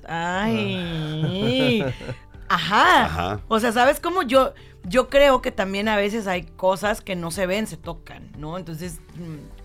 [0.08, 1.84] Ay.
[2.48, 3.04] Ajá.
[3.04, 3.40] Ajá.
[3.46, 4.22] O sea, ¿sabes cómo?
[4.22, 8.32] Yo, yo creo que también a veces hay cosas que no se ven, se tocan,
[8.36, 8.58] ¿no?
[8.58, 9.59] Entonces, mm,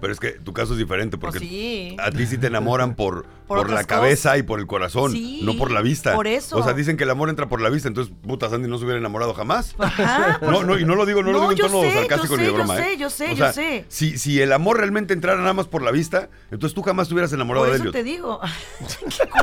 [0.00, 1.96] Pero es que tu caso es diferente porque pues sí.
[2.00, 5.40] a ti sí te enamoran por, por, Por la cabeza y por el corazón, Sí,
[5.42, 6.14] no por la vista.
[6.14, 6.56] por eso.
[6.56, 8.84] O sea, dicen que el amor entra por la vista, entonces puta Sandy no se
[8.84, 9.74] hubiera enamorado jamás.
[9.78, 10.38] Ajá.
[10.50, 12.40] No, no, y no lo digo, no, lo digo en yo tono sé, sarcástico yo
[12.40, 12.84] ni de broma, yo ¿eh?
[12.90, 13.84] sé, yo sé, O yo sea, sé.
[13.88, 17.14] Si, si el amor realmente entrara nada más por la vista, entonces tú jamás te
[17.14, 17.94] hubieras enamorado Por de eso Elliot.
[17.94, 18.40] te digo.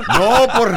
[0.08, 0.74] No por,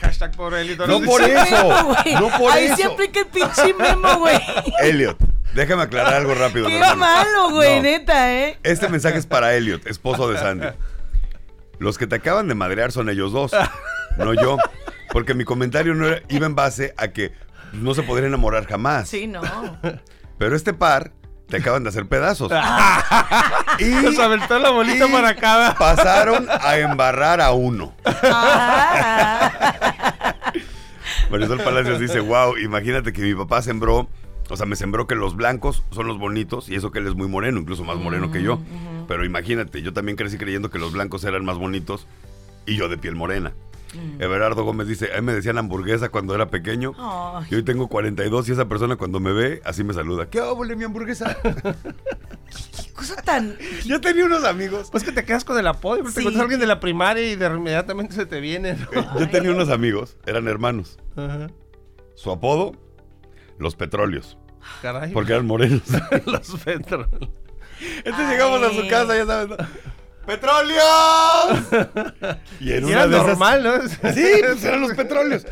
[0.00, 0.86] Hashtag por Elito.
[0.86, 1.94] no por eso.
[2.20, 2.76] No por Ahí eso.
[2.76, 4.38] se aplica el pinche memo, güey.
[4.82, 5.16] Elliot,
[5.54, 6.66] déjame aclarar algo rápido.
[6.66, 6.96] Qué hermano.
[6.96, 7.82] malo, güey, No.
[7.82, 8.58] neta, ¿eh?
[8.62, 10.66] Este mensaje es para Elliot, esposo de Sandy.
[11.78, 13.52] Los que te acaban de madrear son ellos dos,
[14.18, 14.58] no yo.
[15.12, 17.32] Porque mi comentario no era- iba en base a que
[17.72, 19.08] no se podría enamorar jamás.
[19.08, 19.40] Sí, no.
[20.38, 21.12] Pero este par
[21.48, 22.52] te acaban de hacer pedazos.
[23.80, 25.74] y Nos aventó la bolita y para cada.
[25.74, 27.92] pasaron a embarrar a uno.
[28.04, 29.50] Ah,
[31.30, 34.08] Marisol Palacios dice, wow, imagínate que mi papá sembró,
[34.50, 37.14] o sea, me sembró que los blancos son los bonitos y eso que él es
[37.14, 38.58] muy moreno, incluso más moreno que yo.
[39.08, 42.06] Pero imagínate, yo también crecí creyendo que los blancos eran más bonitos
[42.66, 43.52] y yo de piel morena.
[44.20, 46.92] Everardo Gómez dice, a mí me decían hamburguesa cuando era pequeño.
[46.96, 47.46] Ay.
[47.50, 50.30] Y hoy tengo 42 y esa persona cuando me ve, así me saluda.
[50.30, 51.36] ¿Qué óvole, mi hamburguesa?
[51.42, 53.56] qué cosa tan.
[53.84, 54.90] yo tenía unos amigos.
[54.92, 56.20] Pues que te quedas con el apoyo, porque te Sí.
[56.20, 58.76] encuentras a alguien de la primaria y de inmediatamente se te viene.
[58.94, 59.18] ¿no?
[59.18, 60.98] Yo tenía unos amigos, eran hermanos.
[61.16, 61.48] Ajá.
[62.14, 62.72] Su apodo,
[63.60, 64.36] los petróleos,
[64.82, 65.12] Caray.
[65.12, 65.82] porque eran morenos.
[66.26, 67.06] los petros.
[68.04, 69.48] Entonces llegamos a su casa, ya sabes.
[69.50, 69.56] ¿no?
[70.26, 71.60] ¡Petróleos!
[72.60, 73.88] Y en Y una era de esas- normal, ¿no?
[74.12, 75.46] Sí, pues eran los petróleos.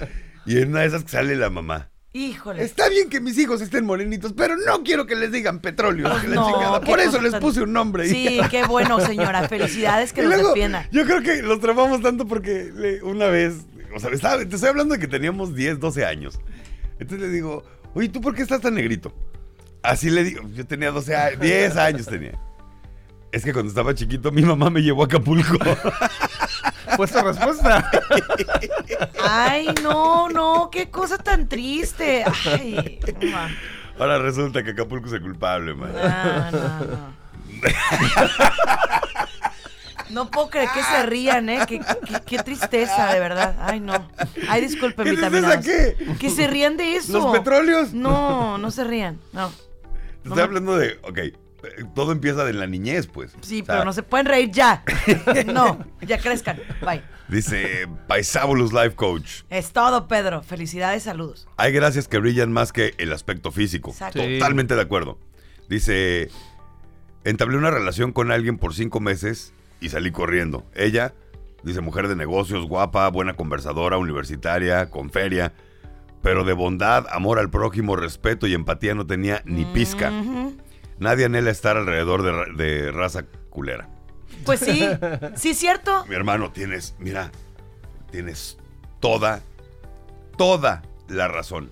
[0.47, 1.91] Y en una de esas que sale la mamá.
[2.13, 2.65] Híjole.
[2.65, 6.21] Está bien que mis hijos estén morenitos, pero no quiero que les digan petróleos.
[6.21, 8.09] que la No, Por eso les puse un nombre.
[8.09, 9.47] Sí, qué bueno, señora.
[9.49, 10.89] Felicidades que Y luego, defienda.
[10.91, 14.71] Yo creo que los tramamos tanto porque le- una vez, o sea, estaba- te estoy
[14.71, 16.41] hablando de que teníamos 10, 12 años.
[16.99, 19.13] Entonces le digo, oye, ¿tú por qué estás tan negrito?
[19.83, 22.39] Así le digo, yo tenía 12 años, 10 años tenía.
[23.31, 25.59] Es que cuando estaba chiquito mi mamá me llevó a Acapulco.
[26.97, 27.91] Pues tu respuesta.
[29.23, 32.25] Ay, no, no, qué cosa tan triste.
[32.45, 32.99] Ay.
[33.99, 35.93] Ahora resulta que Acapulco es el culpable, man.
[35.93, 37.19] No, no, no.
[40.11, 41.61] No puedo creer que se rían, ¿eh?
[41.67, 43.57] Qué, qué- qué tristeza, de verdad.
[43.61, 44.09] Ay, no.
[44.49, 45.61] Ay, disculpen, ¿Qué vitaminas.
[45.63, 46.17] tristeza qué?
[46.19, 47.13] Que se rían de eso.
[47.13, 47.93] ¿Los petróleos?
[47.93, 49.19] No, no se rían.
[49.33, 49.51] No.
[50.23, 51.19] Te estoy hablando de, ok,
[51.95, 53.33] todo empieza de la niñez, pues.
[53.43, 54.83] Sí, O sea, pero no se pueden reír ya.
[55.47, 56.59] No, ya crezcan.
[56.81, 57.03] Bye.
[57.29, 59.43] Dice Paisábolus Life Coach.
[59.51, 60.43] Es todo, Pedro.
[60.43, 61.47] Felicidades, saludos.
[61.59, 63.91] Hay gracias que brillan más que el aspecto físico.
[63.91, 64.21] Exacto.
[64.21, 64.39] Sí.
[64.39, 65.19] Totalmente de acuerdo.
[65.69, 66.31] Dice,
[67.25, 70.65] entablé una relación con alguien por cinco meses y salí corriendo.
[70.75, 71.15] Ella,
[71.63, 75.53] dice, mujer de negocios, guapa, buena conversadora, universitaria, con feria,
[76.23, 80.13] pero de bondad, amor al prójimo, respeto y empatía no tenía ni pizca.
[80.99, 83.89] Nadie anhela estar alrededor de, ra- de raza culera.
[84.45, 84.85] Pues sí,
[85.37, 86.05] sí, cierto.
[86.07, 87.31] Mi hermano, tienes, mira,
[88.11, 88.59] tienes
[89.01, 89.41] toda,
[90.37, 91.71] toda la razón.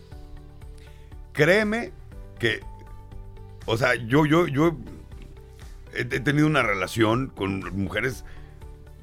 [1.32, 1.92] Créeme
[2.38, 2.60] que,
[3.66, 4.76] o sea, yo, yo, yo
[5.98, 8.24] he, tenido una relación con mujeres,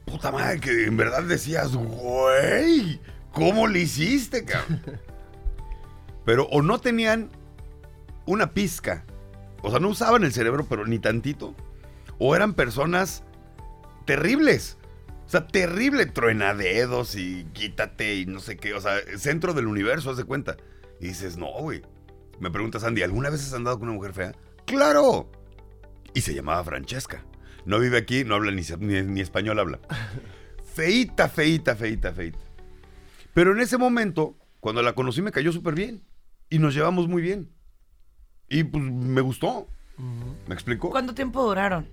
[0.05, 2.99] puta madre, que en verdad decías, güey,
[3.31, 4.81] ¿cómo le hiciste, cabrón?
[6.25, 7.29] Pero o no tenían
[8.25, 9.05] una pizca,
[9.61, 11.53] o sea, no usaban el cerebro, pero ni tantito,
[12.17, 13.23] o eran personas
[14.05, 14.77] terribles.
[15.25, 18.73] sea, terrible, truena dedos y quítate y no sé qué.
[18.73, 20.57] O sea, centro del universo, haz de cuenta.
[20.99, 21.81] Y dices, no, güey.
[22.39, 24.31] Me pregunta Sandy, ¿alguna vez has andado con una mujer fea?
[24.65, 25.29] ¡Claro!
[26.13, 27.23] Y se llamaba Francesca.
[27.65, 29.79] No vive aquí, no habla ni, ni, ni español, habla.
[30.73, 32.39] Feita, feita, feita, feita.
[33.33, 36.03] Pero en ese momento, cuando la conocí, me cayó súper bien.
[36.49, 37.49] Y nos llevamos muy bien.
[38.49, 39.67] Y pues me gustó.
[40.47, 40.89] ¿Me explico?
[40.89, 41.87] ¿Cuánto tiempo duraron?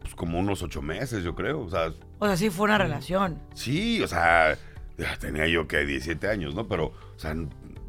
[0.00, 1.60] Pues como unos ocho meses, yo creo.
[1.60, 3.38] O sea, O sea, sí fue una relación.
[3.54, 4.56] sí, o sea,
[4.96, 6.66] ya tenía yo que 17 años, ¿no?
[6.68, 7.34] Pero, o sea,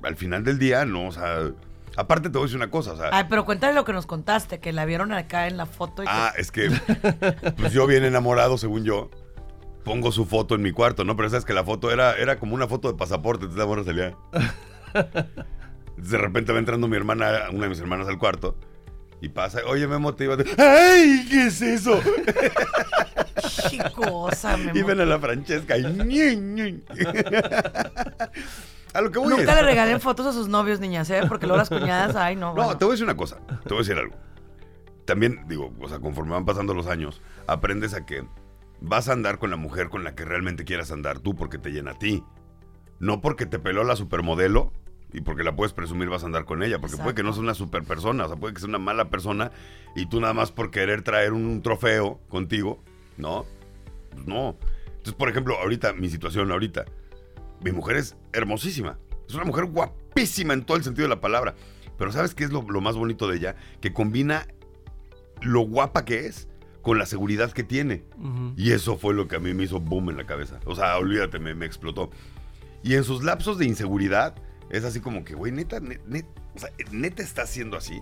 [0.04, 1.52] al final del día, no, o sea,
[2.00, 4.06] aparte te voy a decir una cosa, o sea, Ay, pero cuéntale lo que nos
[4.06, 6.70] contaste, que la vieron acá en la foto y que- ah, es que,
[7.58, 9.10] pues yo bien enamorado, según yo,
[9.84, 11.16] pongo su foto en mi cuarto, ¿no?
[11.16, 13.84] Pero sabes que la foto era, era como una foto de pasaporte, entonces la morra
[13.84, 14.16] salía.
[15.98, 18.56] De repente va entrando mi hermana, una de mis hermanas al cuarto.
[19.22, 21.28] Y pasa, oye, Memo, te iba a decir, ¡ay!
[21.30, 22.00] ¿Qué es eso?
[23.70, 25.84] Qué cosa, mi Y ven a la Francesca y.
[28.94, 31.22] A lo que voy Nunca es- le regalen fotos a sus novios, niñas, ¿eh?
[31.28, 32.50] Porque luego las cuñadas, ay, no.
[32.50, 32.78] No, bueno.
[32.78, 33.38] te voy a decir una cosa.
[33.64, 34.16] Te voy a decir algo.
[35.06, 38.26] También, digo, o sea, conforme van pasando los años, aprendes a que
[38.82, 41.72] vas a andar con la mujer con la que realmente quieras andar tú porque te
[41.72, 42.24] llena a ti.
[43.00, 44.72] No porque te peló la supermodelo
[45.14, 46.80] y porque la puedes presumir vas a andar con ella.
[46.80, 49.10] Porque puede que no sea una super persona, o sea, puede que sea una mala
[49.10, 49.52] persona
[49.96, 52.84] y tú nada más por querer traer un trofeo contigo,
[53.18, 53.46] ¿no?
[54.12, 54.58] Pues no.
[54.88, 56.86] Entonces, por ejemplo, ahorita, mi situación ahorita,
[57.62, 58.98] mi mujer es hermosísima.
[59.28, 61.56] Es una mujer guapísima en todo el sentido de la palabra.
[61.98, 63.56] Pero ¿sabes qué es lo, lo más bonito de ella?
[63.82, 64.48] Que combina
[65.42, 66.48] lo guapa que es
[66.82, 68.04] con la seguridad que tiene.
[68.56, 70.60] Y eso fue lo que a mí me hizo boom en la cabeza.
[70.66, 72.10] O sea, olvídate, me, me explotó.
[72.84, 74.36] Y en sus lapsos de inseguridad,
[74.70, 78.02] es así como que, güey, neta, ne- ne- o sea, neta está siendo así.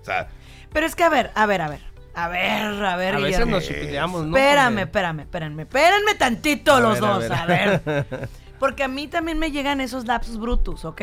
[0.00, 0.28] O sea,
[0.72, 1.80] Pero es que, a ver, a ver, a ver.
[2.14, 4.36] A ver, a ver, A veces nos chipileamos, ¿no?
[4.36, 5.60] Espérame, espérame, espérame.
[5.60, 7.32] Espérenme tantito A los ver, a dos, ver.
[7.32, 8.28] a ver.
[8.58, 11.02] Porque a mí también me llegan esos lapsos brutos, ¿ok?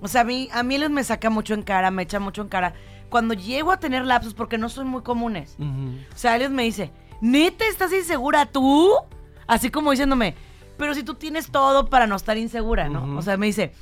[0.00, 2.42] O sea, a mí, a mí les me saca mucho en cara, me echa mucho
[2.42, 2.74] en cara.
[3.08, 5.56] Cuando llego a tener lapsos, porque no son muy comunes.
[5.58, 6.90] O sea, Elios me dice,
[7.20, 8.92] ¿neta estás insegura tú?
[9.46, 10.34] Así como diciéndome,
[10.76, 13.18] pero si tú tienes todo para no estar insegura, ¿no?
[13.18, 13.72] O sea, me dice,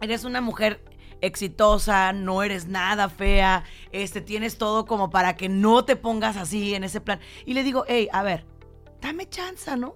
[0.00, 0.80] eres una mujer
[1.20, 6.74] exitosa, no eres nada fea, este, tienes todo como para que no te pongas así
[6.74, 7.20] en ese plan.
[7.44, 8.46] Y le digo, hey, a ver,
[9.00, 9.94] dame chance, ¿no?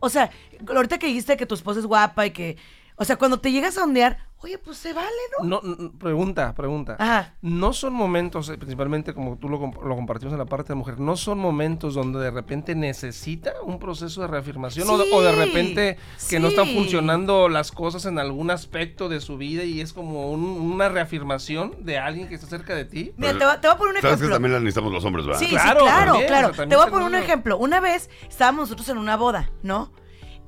[0.00, 0.30] O sea,
[0.68, 2.56] ahorita que dijiste que tu esposa es guapa y que,
[2.96, 5.08] o sea, cuando te llegas a ondear, oye, pues se vale,
[5.40, 5.44] ¿no?
[5.44, 6.96] No, n- pregunta, pregunta.
[6.98, 7.34] Ajá.
[7.42, 10.98] No son momentos, eh, principalmente como tú lo, lo compartimos en la parte de mujer,
[11.00, 15.30] no son momentos donde de repente necesita un proceso de reafirmación o, de, o de
[15.32, 15.96] Sí, repente
[16.28, 20.30] que no están funcionando las cosas en algún aspecto de su vida y es como
[20.30, 23.12] un- una reafirmación de alguien que está cerca de ti.
[23.16, 24.34] Mira, te voy, te voy a poner un sabes que ejemplo.
[24.36, 25.40] también la necesitamos los hombres, ¿verdad?
[25.40, 26.46] Sí, Claro, sí, claro, también, claro.
[26.48, 27.56] o sea, también Te voy a poner un ejemplo.
[27.58, 29.92] Una vez estábamos nosotros en una boda, ¿no?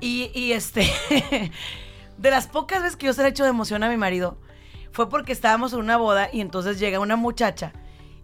[0.00, 0.90] Y, y este,
[2.18, 4.38] de las pocas veces que yo se le he hecho de emoción a mi marido,
[4.92, 7.72] fue porque estábamos en una boda y entonces llega una muchacha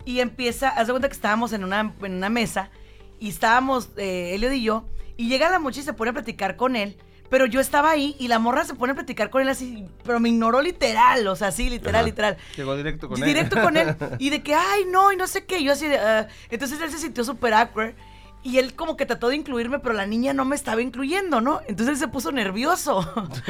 [0.05, 2.71] y empieza, haz de cuenta que estábamos en una, en una mesa
[3.19, 4.85] y estábamos, eh, Elliot y yo,
[5.17, 6.97] y llega la muchacha y se pone a platicar con él.
[7.29, 10.19] Pero yo estaba ahí y la morra se pone a platicar con él así, pero
[10.19, 12.05] me ignoró literal, o sea, sí, literal, Ajá.
[12.05, 12.37] literal.
[12.57, 13.25] Llegó directo con él.
[13.25, 13.95] Directo con él.
[14.19, 15.63] Y de que, ay, no, y no sé qué.
[15.63, 16.27] Yo así de, ah.
[16.51, 17.95] entonces él se sintió súper awkward.
[18.43, 21.61] Y él como que trató de incluirme, pero la niña no me estaba incluyendo, ¿no?
[21.69, 23.03] Entonces él se puso nervioso.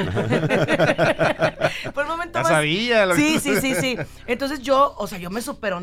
[1.94, 2.48] Fue el momento Ya más...
[2.48, 3.96] sabía lo Sí, que- sí, sí, sí.
[4.26, 5.74] Entonces yo, o sea, yo me super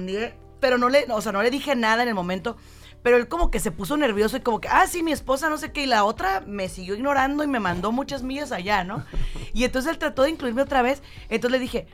[0.60, 2.58] pero no le, o sea, no le dije nada en el momento.
[3.04, 5.58] Pero él como que se puso nervioso y como que, ah, sí, mi esposa, no
[5.58, 5.84] sé qué.
[5.84, 9.06] Y la otra me siguió ignorando y me mandó muchas millas allá, ¿no?
[9.54, 11.02] Y entonces él trató de incluirme otra vez.
[11.30, 11.88] Entonces le dije,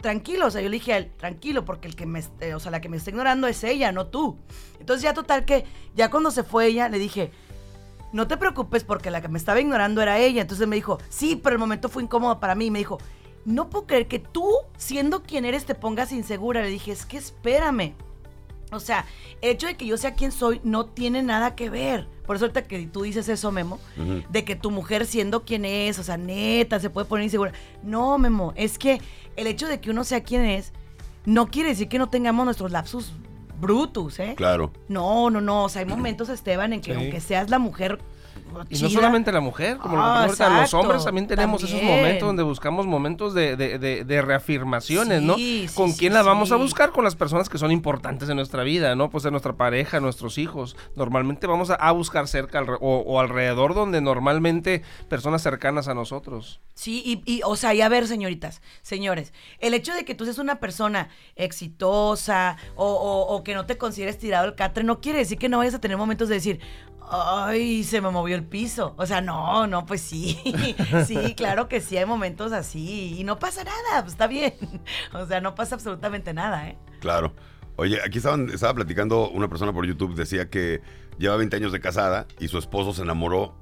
[0.00, 2.60] tranquilo, o sea, yo le dije a él, tranquilo, porque el que me, eh, o
[2.60, 4.38] sea, la que me está ignorando es ella, no tú.
[4.78, 7.30] Entonces ya total que, ya cuando se fue ella, le dije,
[8.12, 10.42] no te preocupes porque la que me estaba ignorando era ella.
[10.42, 12.66] Entonces me dijo, sí, pero el momento fue incómodo para mí.
[12.66, 12.98] Y me dijo,
[13.44, 16.62] no puedo creer que tú, siendo quien eres, te pongas insegura.
[16.62, 17.94] Le dije, es que espérame.
[18.72, 19.04] O sea,
[19.42, 22.06] el hecho de que yo sea quien soy no tiene nada que ver.
[22.26, 23.80] Por eso ahorita que tú dices eso, Memo,
[24.30, 27.52] de que tu mujer siendo quien es, o sea, neta, se puede poner insegura.
[27.82, 29.00] No, Memo, es que
[29.36, 30.72] el hecho de que uno sea quien es
[31.24, 33.12] no quiere decir que no tengamos nuestros lapsus
[33.60, 34.34] brutus, ¿eh?
[34.36, 34.72] Claro.
[34.88, 35.64] No, no, no.
[35.64, 36.98] O sea, hay momentos, Esteban, en que Sí.
[37.00, 37.98] aunque seas la mujer.
[38.68, 41.82] Y no solamente la mujer, como lo Ah, que ahorita, los hombres también tenemos esos
[41.82, 45.36] momentos donde buscamos momentos de, de- de- de reafirmaciones, ¿no?
[45.36, 46.62] Sí, sí, ¿Con sí, quién la vamos a sí.
[46.62, 46.90] buscar?
[46.90, 49.08] Con las personas que son importantes en nuestra vida, ¿no?
[49.10, 50.76] Pues de nuestra pareja, nuestros hijos.
[50.96, 56.60] Normalmente vamos a, a buscar cerca o alrededor donde normalmente personas cercanas a nosotros.
[56.74, 60.24] Sí, y, y, o sea, y a ver, señoritas, señores, el hecho de que tú
[60.24, 65.00] seas una persona exitosa o, o- o que no te consideres tirado el catre no
[65.00, 66.60] quiere decir que no vayas a tener momentos de decir,
[67.12, 68.94] Ay, se me movió el piso.
[68.96, 70.38] O sea, no, no, pues sí.
[71.06, 73.16] Sí, claro que sí, hay momentos así.
[73.18, 74.54] Y no pasa nada, pues está bien.
[75.12, 76.78] O sea, no pasa absolutamente nada, ¿eh?
[77.00, 77.32] Claro.
[77.76, 80.82] Oye, aquí estaban, estaba platicando una persona por YouTube, decía que
[81.18, 83.58] lleva 20 años de casada y su esposo se enamoró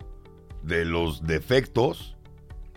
[0.63, 2.17] de los defectos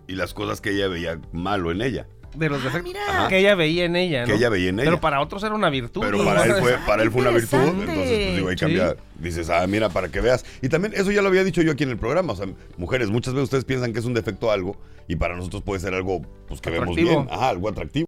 [0.07, 2.07] y las cosas que ella veía malo en ella.
[2.33, 3.27] De los Ah, defectos mira.
[3.27, 4.37] que ella veía en ella, Que ¿no?
[4.37, 4.85] ella veía en ella.
[4.85, 6.01] Pero para otros era una virtud.
[6.01, 8.59] Pero para él fue, para él fue una virtud, entonces pues digo, ahí Sí.
[8.61, 10.45] cambia, dices, ah, mira, para que veas.
[10.61, 13.09] Y también, eso ya lo había dicho yo aquí en el programa, o sea, mujeres,
[13.09, 16.21] muchas veces ustedes piensan que es un defecto algo, y para nosotros puede ser algo,
[16.47, 18.07] pues que vemos bien, ajá, algo atractivo.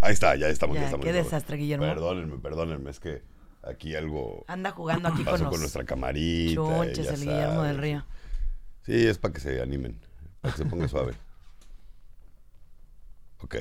[0.00, 1.04] Ahí está, ya estamos, ya, Ya, estamos.
[1.04, 1.30] qué estamos.
[1.30, 1.86] desastre, Guillermo.
[1.86, 3.22] Perdónenme, perdónenme, es que
[3.62, 6.60] aquí algo Anda jugando aquí con pasó los con nuestra camarita.
[6.92, 7.78] ya el Guillermo del.
[7.78, 8.04] Río.
[8.84, 10.00] Sí, es para que se animen,
[10.40, 11.14] para que se ponga suave.
[13.40, 13.54] Ok.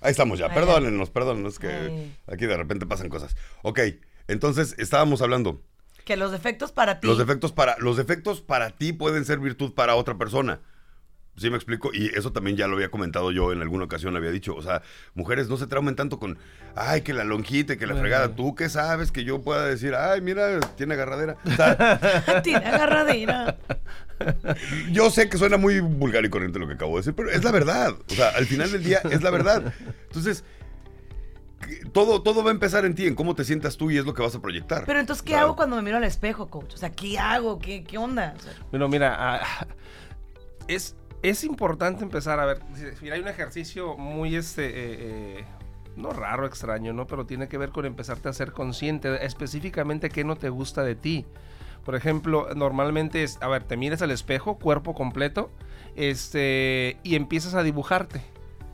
[0.00, 0.52] Ahí estamos ya.
[0.52, 2.16] Perdónennos, perdónennos que Ay.
[2.26, 3.36] aquí de repente pasan cosas.
[3.62, 3.80] Ok,
[4.26, 5.62] entonces estábamos hablando.
[6.04, 7.06] Que los defectos para ti.
[7.06, 10.60] Los defectos para los defectos para ti pueden ser virtud para otra persona.
[11.38, 11.90] ¿Sí me explico?
[11.94, 14.54] Y eso también ya lo había comentado yo en alguna ocasión, había dicho.
[14.54, 14.82] O sea,
[15.14, 16.36] mujeres no se traumen tanto con,
[16.74, 18.34] ay, que la lonjita, que la fregada.
[18.34, 21.36] ¿Tú qué sabes que yo pueda decir, ay, mira, tiene agarradera?
[21.44, 23.56] O sea, Tiene agarradera.
[24.90, 27.44] Yo sé que suena muy vulgar y corriente lo que acabo de decir, pero es
[27.44, 27.94] la verdad.
[28.10, 29.72] O sea, al final del día es la verdad.
[30.08, 30.42] Entonces,
[31.92, 34.14] todo, todo va a empezar en ti, en cómo te sientas tú y es lo
[34.14, 34.84] que vas a proyectar.
[34.86, 35.46] Pero entonces, ¿qué Claro.
[35.46, 36.74] hago cuando me miro al espejo, coach?
[36.74, 37.58] O sea, ¿qué hago?
[37.58, 38.34] ¿Qué, qué onda?
[38.36, 39.66] O sea, Bueno, mira, ah,
[40.66, 42.60] es, es importante empezar a ver.
[43.02, 44.66] Mira, hay un ejercicio muy este.
[44.66, 44.72] eh,
[45.40, 45.44] eh,
[45.96, 47.06] no raro, extraño, ¿no?
[47.08, 50.94] Pero tiene que ver con empezarte a ser consciente específicamente qué no te gusta de
[50.94, 51.26] ti.
[51.84, 55.50] Por ejemplo, normalmente es, a ver, te miras al espejo, cuerpo completo,
[55.96, 58.22] este, y empiezas a dibujarte.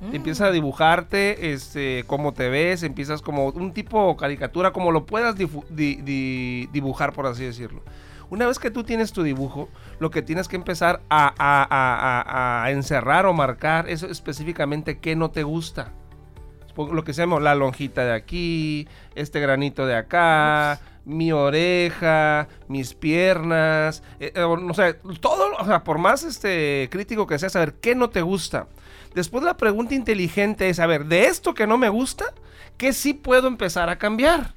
[0.03, 0.15] Mm.
[0.17, 5.37] Empiezas a dibujarte, este, cómo te ves, empiezas como un tipo caricatura, como lo puedas
[5.37, 7.83] di- dibujar, por así decirlo.
[8.31, 12.65] Una vez que tú tienes tu dibujo, lo que tienes que empezar a, a- a-
[12.65, 15.93] a- encerrar o marcar es específicamente qué no te gusta.
[16.77, 22.95] Lo que se llama la lonjita de aquí, este granito de acá, mi oreja, mis
[22.95, 27.51] piernas, eh, eh, o- no sé, todo, o sea, por más este crítico que sea,
[27.51, 28.67] saber qué no te gusta.
[29.15, 32.25] Después la pregunta inteligente es, a ver, de esto que no me gusta,
[32.77, 34.55] ¿qué sí puedo empezar a cambiar?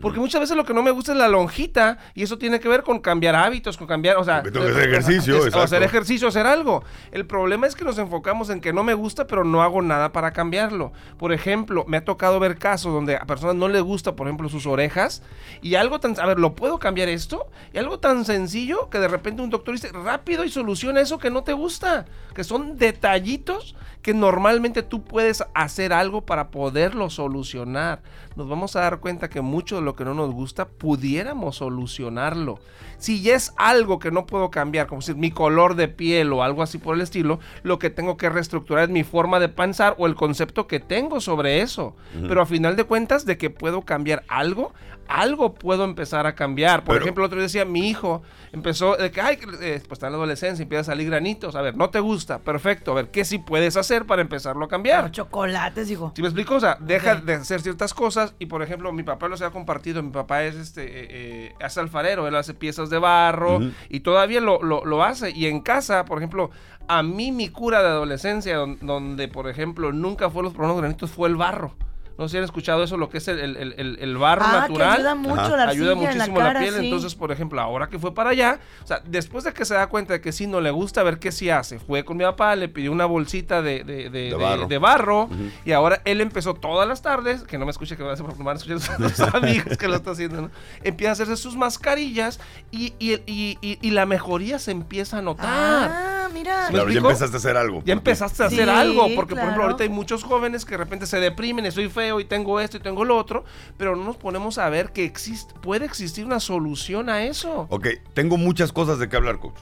[0.00, 2.68] Porque muchas veces lo que no me gusta es la lonjita y eso tiene que
[2.68, 5.46] ver con cambiar hábitos, con cambiar, o sea, Porque tengo que hacer ejercicio, es- o
[5.46, 5.64] exacto.
[5.64, 6.84] hacer ejercicio, hacer algo.
[7.12, 10.12] El problema es que nos enfocamos en que no me gusta, pero no hago nada
[10.12, 10.92] para cambiarlo.
[11.18, 14.48] Por ejemplo, me ha tocado ver casos donde a personas no les gusta, por ejemplo,
[14.48, 15.22] sus orejas
[15.62, 17.46] y algo tan, a ver, ¿lo puedo cambiar esto?
[17.72, 21.30] Y algo tan sencillo que de repente un doctor dice rápido y soluciona eso que
[21.30, 28.02] no te gusta, que son detallitos que normalmente tú puedes hacer algo para poderlo solucionar.
[28.36, 32.58] Nos vamos a dar cuenta que mucho de lo que no nos gusta pudiéramos solucionarlo.
[32.98, 36.42] Si ya es algo que no puedo cambiar, como decir mi color de piel o
[36.42, 39.94] algo así por el estilo, lo que tengo que reestructurar es mi forma de pensar
[39.98, 41.96] o el concepto que tengo sobre eso.
[42.28, 44.72] Pero a final de cuentas, de que puedo cambiar algo,
[45.08, 46.84] algo puedo empezar a cambiar.
[46.84, 49.92] Por Pero- ejemplo, el otro día decía, mi hijo empezó, de que, ay, eh, pues
[49.92, 51.54] está en la adolescencia, empieza a salir granitos.
[51.56, 52.92] A ver, no te gusta, perfecto.
[52.92, 55.10] A ver, ¿qué sí puedes hacer para empezarlo a cambiar?
[55.10, 56.12] chocolates, digo.
[56.14, 56.54] ¿Sí me explico?
[56.56, 60.02] O sea, deja de hacer ciertas cosas y, por ejemplo, mi papá los ha compartido.
[60.02, 64.40] Mi papá es este, eh, eh, hace alfarero, él hace piezas de barro y todavía
[64.40, 65.30] lo, lo- lo hace.
[65.30, 66.50] Y en casa, por ejemplo,
[66.88, 71.10] a mí mi cura de adolescencia, don- donde, por ejemplo, nunca fue los problemas granitos,
[71.10, 71.74] fue el barro.
[72.18, 74.88] No sé si han escuchado eso, lo que es el, el- el- barro ah, natural
[74.88, 75.56] que ayuda mucho Ajá.
[75.56, 76.74] la ayuda muchísimo en la, piel.
[76.74, 76.84] sí.
[76.86, 79.86] Entonces, por ejemplo, ahora que fue para allá, o sea, después de que se da
[79.88, 81.78] cuenta de que sí no le gusta, a ver qué sí hace.
[81.78, 84.66] Fue con mi papá, le pidió una bolsita de, de, de- de- barro.
[84.66, 85.28] de barro,
[85.66, 88.24] y ahora él empezó todas las tardes, que no me escuche que va a hacer
[88.24, 90.50] porque me van a escuchar sus amigos que lo está haciendo, ¿no?
[90.82, 95.22] Empieza a hacerse sus mascarillas y, y- y- y- y la mejoría se empieza a
[95.22, 95.46] notar.
[95.50, 96.66] Ah, mira.
[96.68, 97.82] ¿Me Claro, ya empezaste a hacer algo.
[97.84, 100.78] Ya empezaste a hacer Sí, algo, porque por ejemplo ahorita hay muchos jóvenes que de
[100.78, 103.44] repente se deprimen, y soy feo y tengo esto y tengo lo otro,
[103.76, 107.66] pero no nos ponemos a ver que existe, puede existir una solución a eso.
[107.70, 109.58] Ok, tengo muchas cosas de qué hablar, coach.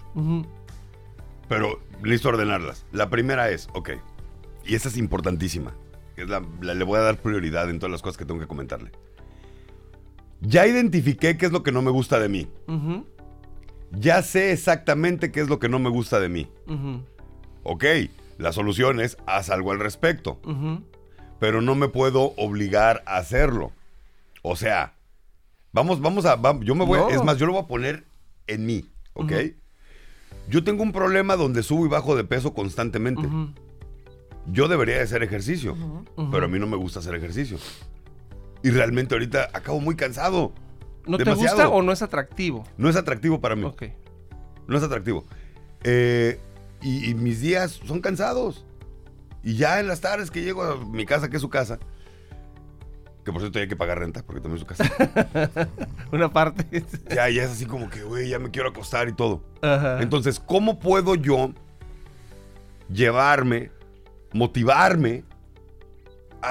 [1.49, 2.85] Pero listo ordenarlas.
[2.93, 3.91] La primera es, ok,
[4.65, 5.75] y esta es importantísima.
[6.17, 8.47] Es la, la- le voy a dar prioridad en todas las cosas que tengo que
[8.47, 8.91] comentarle.
[10.41, 12.49] Ya identifiqué qué es lo que no me gusta de mí.
[13.93, 16.49] Ya sé exactamente qué es lo que no me gusta de mí.
[16.67, 17.03] ujú,
[17.63, 17.85] Ok,
[18.39, 20.39] la solución es haz algo al respecto.
[20.45, 20.83] ujú.
[21.41, 23.73] Pero no me puedo obligar a hacerlo.
[24.43, 24.95] O sea,
[25.73, 26.39] vamos, vamos a.
[26.61, 26.99] yo me voy.
[26.99, 27.11] No.
[27.11, 28.05] Es más, yo lo voy a poner
[28.47, 28.87] en mí.
[29.15, 29.33] ¿Ok?
[30.49, 33.29] Yo tengo un problema donde subo y bajo de peso constantemente.
[34.47, 35.75] Yo debería de hacer ejercicio,
[36.31, 37.59] pero a mí no me gusta hacer ejercicio.
[38.63, 40.53] Y realmente ahorita acabo muy cansado.
[41.07, 41.57] ¿No te demasiado.
[41.57, 42.65] gusta o no es atractivo?
[42.79, 43.65] No es atractivo para mí.
[43.65, 43.85] Ok.
[44.67, 45.25] No es atractivo.
[45.83, 46.39] Eh,
[46.81, 48.65] y, y mis días son cansados.
[49.45, 51.79] Y ya en las tardes que llego a mi casa, que es su casa,
[53.25, 55.69] que por cierto hay que pagar renta, porque también es su casa,
[56.13, 56.85] Una parte.
[57.15, 59.43] ya, ya es así como que, güey, ya me quiero acostar y todo.
[59.63, 60.01] Ajá.
[60.03, 61.53] Entonces, ¿cómo puedo yo
[62.91, 63.71] llevarme,
[64.33, 65.25] motivarme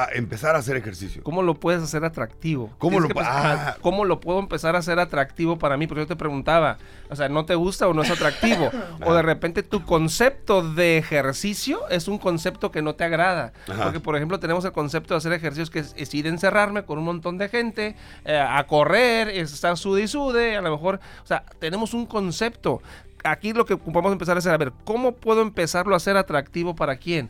[0.01, 1.23] a empezar a hacer ejercicio?
[1.23, 2.71] ¿Cómo lo puedes hacer atractivo?
[2.77, 3.77] ¿Cómo Tienes lo que pa- pensar, ah.
[3.81, 5.87] ¿Cómo lo puedo empezar a hacer atractivo para mí?
[5.87, 6.77] Porque yo te preguntaba,
[7.09, 8.69] o sea, ¿no te gusta o no es atractivo?
[9.05, 13.53] o de repente tu concepto de ejercicio es un concepto que no te agrada.
[13.69, 13.83] Ajá.
[13.83, 16.83] Porque, por ejemplo, tenemos el concepto de hacer ejercicios que es, es ir a encerrarme
[16.83, 20.71] con un montón de gente, eh, a correr, es estar sude y sude, a lo
[20.71, 22.81] mejor, o sea, tenemos un concepto.
[23.23, 26.17] Aquí lo que vamos a empezar a hacer, a ver, ¿cómo puedo empezarlo a hacer
[26.17, 27.29] atractivo para quién?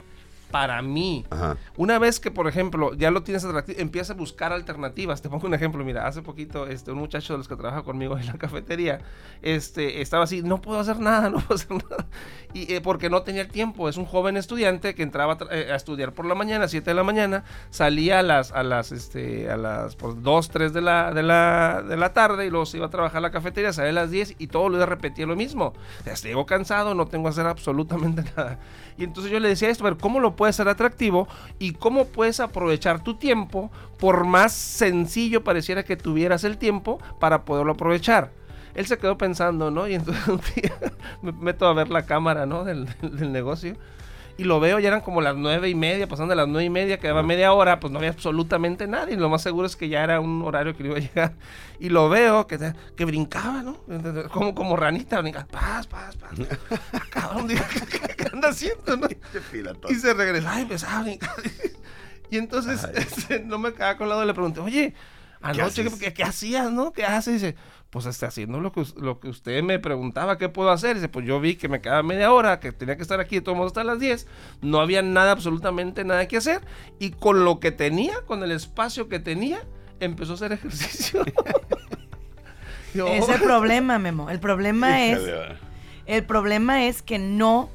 [0.54, 1.26] Para mí.
[1.32, 1.58] Ajá.
[1.78, 5.24] Una vez que, por ejemplo, ya lo tienes atractivo, empieza a buscar alternativas.
[5.24, 8.20] Te pongo un ejemplo, mira, hace poquito este, un muchacho de los que trabaja conmigo
[8.20, 9.00] en la cafetería,
[9.42, 12.06] este, estaba así, no puedo hacer nada, no puedo hacer nada.
[12.54, 15.76] Y eh, porque no tenía tiempo, es un joven estudiante que entraba a, eh, a
[15.76, 19.58] estudiar por la mañana, 7 de la mañana, salía a las, a las, este, a
[19.58, 22.86] las pues, 2, 3 de la, de, la, de la tarde y luego se iba
[22.86, 25.36] a trabajar a la cafetería, salía a las 10 y todo lo día repetía lo
[25.36, 25.74] mismo.
[26.02, 28.60] O sea, llego cansado, no tengo que hacer absolutamente nada.
[28.98, 31.28] Y entonces yo le decía esto, a ver, ¿cómo lo puedes hacer atractivo
[31.58, 37.46] y cómo puedes aprovechar tu tiempo por más sencillo pareciera que tuvieras el tiempo para
[37.46, 38.32] poderlo aprovechar?
[38.76, 39.88] Él se quedó pensando, ¿no?
[39.88, 40.74] Y entonces un día
[41.22, 42.66] me meto a ver la cámara, ¿no?
[42.66, 43.78] Del, del- del negocio.
[44.36, 46.70] Y lo veo, ya eran como las nueve y media, pasando de las nueve y
[46.70, 49.16] media, quedaba media hora, pues no había absolutamente nadie.
[49.16, 51.34] Lo más seguro es que ya era un horario que iba a llegar.
[51.80, 53.78] Y lo veo que, que brincaba, ¿no?
[54.32, 55.46] Como, como ranita, brincaba.
[55.46, 56.32] Paz, paz, paz.
[57.12, 57.62] Cabrón, digo,
[58.18, 59.08] ¿qué, anda haciendo, no?
[59.90, 61.36] Y se regresaba y empezaba a brincar.
[62.32, 64.96] Y entonces este, no me quedaba con lado y le pregunté, oye,
[65.40, 66.92] anoche, ¿qué, qué, qué hacías, no?
[66.92, 67.36] ¿Qué haces?
[67.36, 67.56] Dice,
[67.94, 70.96] pues está haciendo lo que, lo que usted me preguntaba, ¿qué puedo hacer?
[70.96, 73.42] Dice, pues yo vi que me quedaba media hora, que tenía que estar aquí de
[73.42, 74.26] todos modos hasta las 10.
[74.64, 76.62] No había nada, absolutamente nada que hacer.
[76.98, 79.62] Y con lo que tenía, con el espacio que tenía,
[80.00, 81.24] empezó a hacer ejercicio.
[82.96, 84.32] Yo, Es el problema, Memo.
[84.32, 85.22] El problema es,
[86.08, 87.70] el problema es que no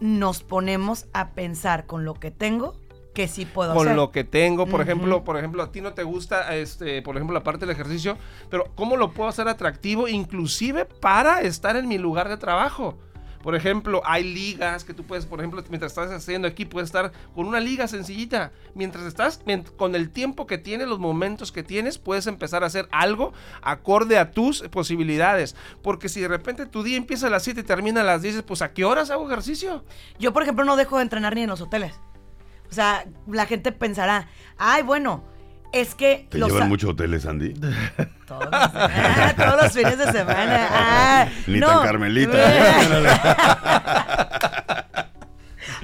[0.00, 2.74] nos ponemos a pensar con lo que tengo
[3.16, 3.96] que sí puedo con hacer.
[3.96, 4.82] lo que tengo, por Ujú.
[4.82, 8.18] ejemplo, por ejemplo, a ti no te gusta este, por ejemplo, la parte del ejercicio,
[8.50, 12.98] pero cómo lo puedo hacer atractivo inclusive para estar en mi lugar de trabajo.
[13.42, 17.12] Por ejemplo, hay ligas que tú puedes, por ejemplo, mientras estás haciendo aquí, puedes estar
[17.34, 18.50] con una liga sencillita.
[18.74, 19.40] Mientras estás,
[19.76, 24.18] con el tiempo que tienes, los momentos que tienes, puedes empezar a hacer algo acorde
[24.18, 25.54] a tus posibilidades.
[25.80, 28.42] Porque si de repente tu día empieza a las 7 y termina a las 10,
[28.42, 29.84] pues ¿a qué horas hago ejercicio?
[30.18, 31.94] Yo, por ejemplo, no dejo de entrenar ni en los hoteles.
[32.70, 35.24] O sea, la gente pensará, ay, bueno,
[35.72, 37.52] es que ¿Te los llevan sa- mucho hoteles, Andy?
[38.26, 40.68] Todos los, ah, todos los fines de semana.
[40.72, 41.68] Ah, Ni no.
[41.68, 42.38] tan Carmelita.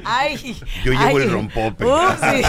[0.05, 1.25] Ay, Yo llevo ay.
[1.25, 1.85] el rompope.
[1.85, 2.43] Ups, sí.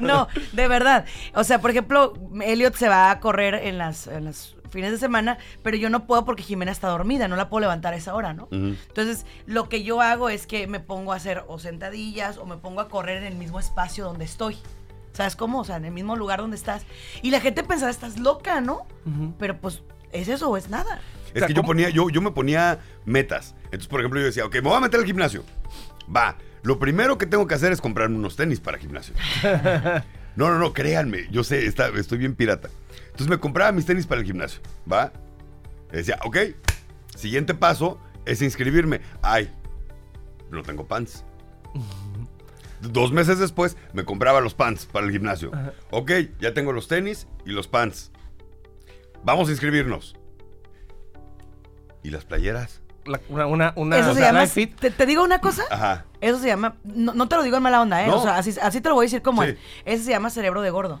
[0.00, 1.04] no, de verdad.
[1.34, 4.98] O sea, por ejemplo, Elliot se va a correr en las, en las fines de
[4.98, 8.14] semana, pero yo no puedo porque Jimena está dormida, no la puedo levantar a esa
[8.14, 8.46] hora, ¿no?
[8.52, 12.56] Entonces, lo que yo hago es que me pongo a hacer o sentadillas o me
[12.58, 14.56] pongo a correr en el mismo espacio donde estoy.
[15.14, 15.60] ¿Sabes cómo?
[15.60, 16.84] O sea, en el mismo lugar donde estás.
[17.22, 18.86] Y la gente pensará, estás loca, ¿no?
[19.38, 21.00] Pero pues, ¿es eso o es nada?
[21.32, 23.54] Es sea, que yo ponía, yo, yo me ponía metas.
[23.64, 25.42] Entonces, por ejemplo, yo decía, ok, me voy a meter al gimnasio.
[26.14, 29.14] Va, lo primero que tengo que hacer es comprarme unos tenis para gimnasio.
[30.36, 32.68] No, no, no, créanme, yo sé, está- estoy bien pirata.
[33.16, 34.60] Entonces me compraba mis tenis para el gimnasio,
[34.92, 35.10] ¿va?
[35.90, 36.36] Y decía, ok,
[37.16, 39.00] siguiente paso es inscribirme.
[39.22, 39.50] Ay,
[40.50, 41.24] no tengo pants.
[42.82, 45.50] Dos meses después me compraba los pants para el gimnasio.
[45.90, 48.12] Ok, ya tengo los tenis y los pants.
[49.24, 50.14] Vamos a inscribirnos.
[52.02, 52.82] ¿Y las playeras?
[53.06, 54.46] La- una, una, una Eso se llama.
[54.46, 54.78] Fit.
[54.78, 55.62] Te, te digo una cosa.
[55.70, 56.04] Ajá.
[56.20, 56.76] Eso se llama.
[56.84, 58.08] No, no te lo digo en mala onda, ¿eh?
[58.08, 58.18] No.
[58.18, 59.48] O sea, así, así te lo voy a decir como Sí.
[59.48, 59.56] es.
[59.86, 61.00] Ese se llama cerebro de gordo.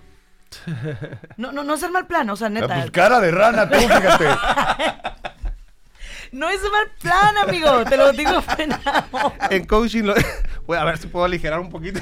[1.36, 2.74] No, no, no es el mal plan, o sea, Ah, neta.
[2.74, 4.26] pues cara de rana, tú, fíjate.
[6.32, 7.84] No es mal plan, amigo.
[7.84, 8.80] Te lo digo pena.
[9.48, 10.14] En coaching, lo-
[10.66, 12.00] voy a ver si puedo aligerar un poquito.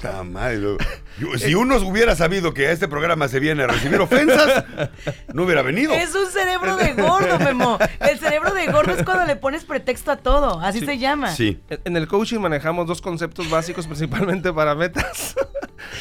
[1.18, 4.64] Yo- si uno hubiera sabido que a este programa se viene a recibir ofensas,
[5.34, 5.92] no hubiera venido.
[5.92, 7.78] Es un cerebro de gordo, Memo.
[8.00, 10.60] El cerebro de gordo es cuando le pones pretexto a todo.
[10.60, 11.32] Así se llama.
[11.34, 11.60] Sí.
[11.84, 15.34] En el coaching manejamos dos conceptos básicos principalmente para metas.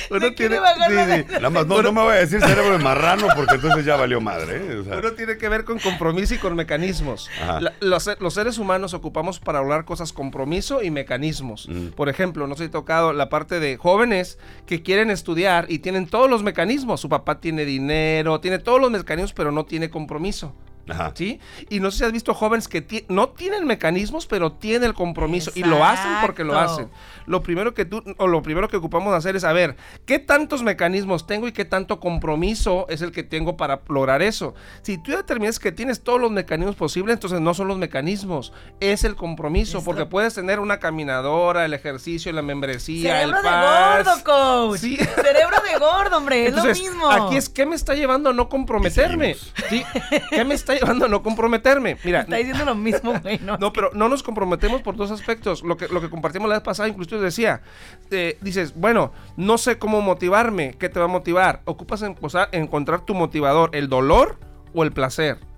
[0.10, 1.34] Uno tiene, bajar la sí, sí.
[1.34, 4.20] Nada más, no, no me voy a decir cerebro de marrano porque entonces ya valió
[4.22, 4.58] madre.
[4.58, 4.76] ¿eh?
[4.78, 7.30] O sea, Uno tiene que ver con compromiso y con mecanismos.
[7.60, 11.68] La- los, los seres humanos ocupamos para hablar cosas compromiso y mecanismos.
[11.70, 11.88] Mm.
[11.90, 15.80] Por ejemplo, no sé si he tocado la parte de jóvenes que quieren estudiar y
[15.80, 17.02] tienen todos los mecanismos.
[17.02, 20.54] Su papá tiene dinero, tiene todos los mecanismos, pero no tiene compromiso.
[20.90, 21.12] Ajá.
[21.16, 21.40] ¿Sí?
[21.70, 24.94] Y no sé si has visto jóvenes que ti- no tienen mecanismos, pero tienen el
[24.94, 26.90] compromiso y lo hacen porque lo hacen.
[27.28, 29.76] Lo primero que tú, o lo primero que ocupamos hacer es saber
[30.06, 34.54] qué tantos mecanismos tengo y qué tanto compromiso es el que tengo para lograr eso.
[34.82, 39.04] Si tú determinas que tienes todos los mecanismos posibles, entonces no son los mecanismos, es
[39.04, 44.06] el compromiso, porque puedes tener una caminadora, el ejercicio, la membresía, Cerebro el de pass.
[44.06, 44.24] gordo,
[44.70, 44.80] coach.
[44.80, 44.98] Sí.
[44.98, 46.48] Cerebro de gordo, hombre.
[46.48, 47.10] Entonces, es lo mismo.
[47.12, 49.36] aquí es qué me está llevando a no comprometerme.
[49.70, 49.84] ¿Sí?
[50.30, 51.98] ¿Qué me está llevando a no comprometerme?
[52.04, 53.40] Mira, Está diciendo lo mismo, güey.
[53.40, 55.64] No, no, pero no nos comprometemos por dos aspectos.
[55.64, 57.62] Lo que, lo que compartimos la vez pasada, incluso decía,
[58.10, 60.76] eh, dices, bueno, no sé cómo motivarme.
[60.80, 61.62] ¿Qué te va a motivar?
[61.66, 62.16] Ocupas en,
[62.52, 64.40] encontrar tu motivador, el dolor
[64.74, 65.51] o el placer.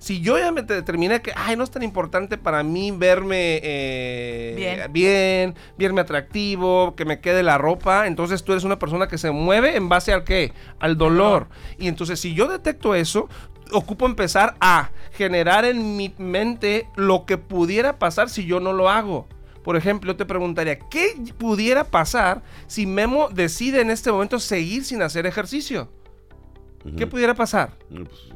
[0.00, 3.60] Si yo ya me te- determiné que, ay, no es tan importante para mí verme
[3.62, 4.92] eh, Bien.
[4.92, 9.30] bien, verme atractivo, que me quede la ropa, entonces tú eres una persona que se
[9.30, 10.54] mueve en base al qué?
[10.78, 11.48] Al dolor.
[11.78, 13.28] Y entonces si yo detecto eso,
[13.72, 18.88] ocupo empezar a generar en mi mente lo que pudiera pasar si yo no lo
[18.88, 19.28] hago.
[19.62, 24.86] Por ejemplo, yo te preguntaría, ¿qué pudiera pasar si Memo decide en este momento seguir
[24.86, 25.90] sin hacer ejercicio?
[26.96, 27.76] ¿Qué pudiera pasar?
[27.90, 28.32] Pues,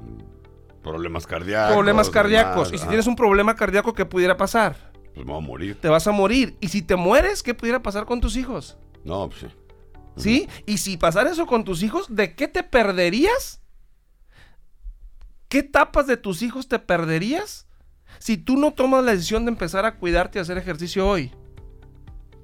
[0.85, 1.73] problemas cardíacos.
[1.73, 2.69] Problemas cardíacos.
[2.69, 4.93] demás, y si tienes un problema cardíaco, ¿qué pudiera pasar?
[5.15, 5.81] Pues me voy a morir.
[5.81, 6.57] Te vas a morir.
[6.61, 8.77] Y si te mueres, ¿qué pudiera pasar con tus hijos?
[9.05, 9.47] No, pues sí.
[10.17, 10.49] ¿Sí?
[10.67, 13.61] Y si pasara eso con tus hijos, ¿de qué te perderías?
[15.49, 17.67] ¿Qué etapas de tus hijos te perderías
[18.19, 21.33] si tú no tomas la decisión de empezar a cuidarte y hacer ejercicio hoy?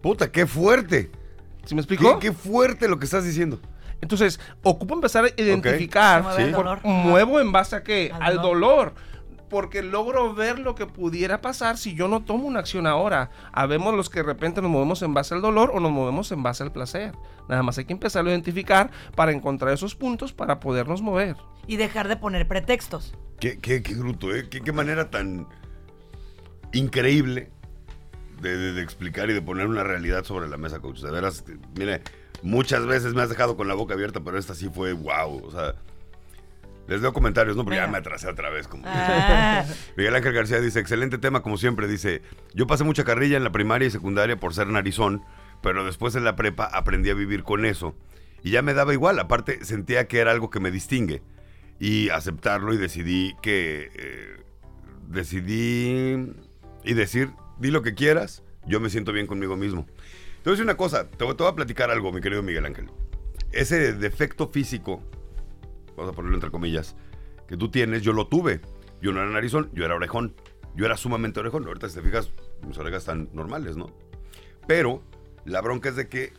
[0.02, 1.10] Puta, qué fuerte.
[1.64, 2.18] ¿Sí me explico?
[2.18, 3.60] Qué, qué fuerte lo que estás diciendo.
[4.00, 6.24] Entonces, ocupo empezar a identificar.
[6.84, 8.10] Muevo en base a qué?
[8.14, 8.52] Al Al, dolor.
[8.92, 8.94] dolor.
[9.50, 13.30] Porque logro ver lo que pudiera pasar si yo no tomo una acción ahora.
[13.52, 16.40] Habemos los que de repente nos movemos en base al dolor o nos movemos en
[16.44, 17.14] base al placer.
[17.48, 21.34] Nada más hay que empezar a identificar para encontrar esos puntos para podernos mover.
[21.66, 23.12] Y dejar de poner pretextos.
[23.40, 24.48] Qué, qué, qué bruto, ¿eh?
[24.48, 25.48] Qué, qué manera tan
[26.72, 27.50] increíble
[28.40, 31.00] de, de- de explicar y de poner una realidad sobre la mesa, coach.
[31.00, 31.44] De veras,
[31.76, 32.02] mire,
[32.42, 35.44] muchas veces me has dejado con la boca abierta, pero esta sí fue wow.
[35.44, 35.74] O sea,
[36.88, 37.64] les leo comentarios, ¿no?
[37.64, 38.66] Porque ya me atrasé otra vez.
[38.66, 38.84] Como...
[38.86, 39.64] Ah,
[39.96, 42.22] Miguel Ángel García dice, excelente tema como siempre, dice,
[42.54, 45.22] yo pasé mucha carrilla en la primaria y secundaria por ser narizón,
[45.62, 47.94] pero después en la prepa aprendí a vivir con eso.
[48.42, 51.22] Y ya me daba igual, aparte sentía que era algo que me distingue.
[51.78, 53.90] Y aceptarlo y decidí que...
[53.94, 54.42] eh,
[55.08, 56.34] decidí...
[56.82, 59.86] Y decir, di lo que quieras, yo me siento bien conmigo mismo.
[60.42, 62.42] Te voy a decir una cosa, te voy, te voy a platicar algo, mi querido
[62.42, 62.90] Miguel Ángel.
[63.52, 65.02] Ese defecto físico,
[65.96, 66.96] vamos a ponerlo entre comillas,
[67.46, 68.60] que tú tienes, yo lo tuve.
[69.02, 70.34] Yo no era narizón, yo era orejón.
[70.74, 71.66] Yo era sumamente orejón.
[71.66, 72.30] Ahorita, si te fijas,
[72.66, 73.90] mis orejas están normales, ¿no?
[74.66, 75.02] Pero
[75.44, 76.32] la bronca es de que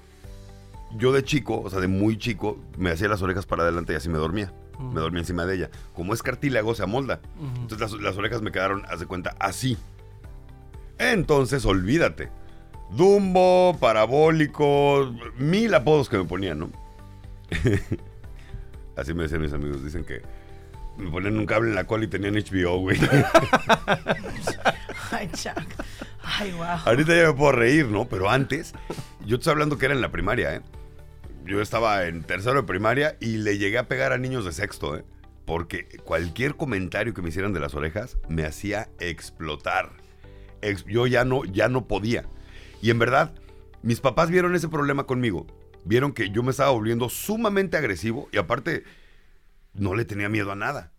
[0.95, 3.97] yo de chico, o sea, de muy chico, me hacía las orejas para adelante y
[3.97, 4.53] así me dormía.
[4.79, 5.69] Me dormía encima de ella.
[5.93, 7.19] Como es cartílago, se amolda.
[7.39, 9.77] Entonces las, las orejas me quedaron, haz de cuenta, así.
[10.97, 12.31] Entonces, olvídate.
[12.91, 16.69] Dumbo, parabólico, mil apodos que me ponían, ¿no?
[18.97, 19.83] Así me decían mis amigos.
[19.83, 20.21] Dicen que
[20.97, 22.97] me ponían un cable en la cola y tenían HBO, güey.
[25.11, 25.57] ay, Chuck.
[26.23, 26.65] Ay, wow.
[26.85, 28.07] Ahorita ya me puedo reír, ¿no?
[28.07, 28.73] Pero antes,
[29.21, 30.61] yo te estoy hablando que era en la primaria, ¿eh?
[31.45, 34.97] Yo estaba en tercero de primaria y le llegué a pegar a niños de sexto,
[34.97, 35.03] ¿eh?
[35.45, 39.89] Porque cualquier comentario que me hicieran de las orejas me hacía explotar.
[40.61, 42.25] Ex- yo ya no, ya no podía.
[42.82, 43.34] Y en verdad,
[43.84, 45.47] mis papás vieron ese problema conmigo.
[45.86, 48.84] Vieron que yo me estaba volviendo sumamente agresivo y aparte
[49.73, 50.91] no le tenía miedo a nada.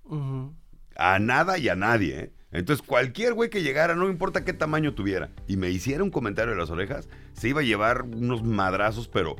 [0.96, 2.32] A nada y a nadie, ¿eh?
[2.52, 6.52] Entonces, cualquier güey que llegara, no importa qué tamaño tuviera, y me hiciera un comentario
[6.52, 9.36] de las orejas, se iba a llevar unos madrazos, pero.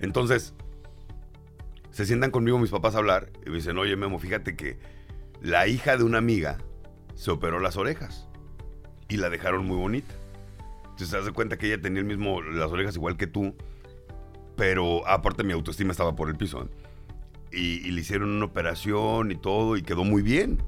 [0.00, 0.54] Entonces,
[1.90, 4.78] se sientan conmigo mis papás a hablar y me dicen: Oye, Memo, fíjate que
[5.42, 6.56] la hija de una amiga
[7.14, 8.26] se operó las orejas
[9.08, 10.14] y la dejaron muy bonita.
[10.94, 13.54] Entonces, te das cuenta que ella tenía el mismo, las orejas igual que tú,
[14.56, 16.62] pero aparte mi autoestima estaba por el piso.
[16.62, 16.68] ¿eh?
[17.54, 20.62] y, y le hicieron una operación y todo y quedó muy bien.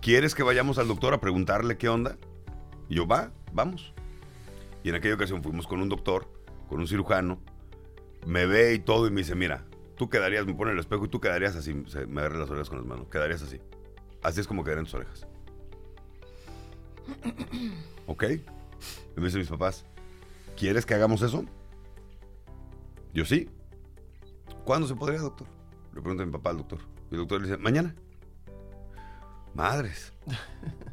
[0.00, 2.16] ¿Quieres que vayamos al doctor a preguntarle qué onda?
[2.88, 3.92] Y yo, va, vamos.
[4.82, 6.28] Y en aquella ocasión fuimos con un doctor,
[6.68, 7.38] con un cirujano,
[8.26, 9.64] me ve y todo y me dice, mira,
[9.96, 12.78] tú quedarías, me pone el espejo y tú quedarías así, me agarré las orejas con
[12.78, 13.60] las manos, quedarías así.
[14.22, 15.26] Así es como quedarían tus orejas.
[18.06, 18.24] ¿Ok?
[19.16, 19.84] Y me dicen mis papás,
[20.56, 21.44] ¿quieres que hagamos eso?
[23.12, 23.48] Yo sí.
[24.64, 25.46] ¿cuándo se podría, doctor?
[25.94, 26.78] Le pregunta a mi papá al doctor.
[27.10, 27.94] Y el doctor le dice, mañana.
[29.54, 30.12] Madres.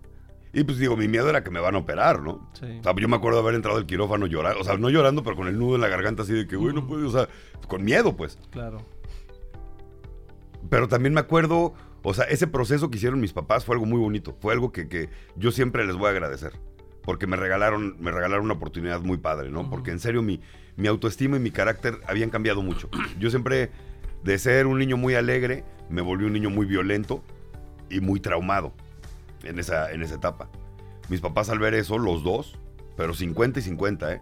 [0.51, 2.49] Y pues digo, mi miedo era que me van a operar, ¿no?
[2.53, 2.79] Sí.
[2.79, 5.23] O sea, yo me acuerdo de haber entrado al quirófano llorando, o sea, no llorando,
[5.23, 7.29] pero con el nudo en la garganta así de que, güey, no puedo, o sea,
[7.67, 8.39] con miedo, pues.
[8.49, 8.83] Claro.
[10.67, 13.99] Pero también me acuerdo, o sea, ese proceso que hicieron mis papás fue algo muy
[13.99, 14.35] bonito.
[14.41, 16.53] Fue algo que, que yo siempre les voy a agradecer.
[17.03, 19.69] Porque me regalaron, me regalaron una oportunidad muy padre, ¿no?
[19.69, 20.41] Porque en serio mi,
[20.75, 22.89] mi autoestima y mi carácter habían cambiado mucho.
[23.19, 23.71] Yo siempre,
[24.23, 27.23] de ser un niño muy alegre, me volví un niño muy violento
[27.89, 28.73] y muy traumado
[29.43, 30.49] en esa, en esa etapa.
[31.09, 32.57] Mis papás al ver eso, los dos,
[32.95, 34.21] pero 50 y 50, ¿eh?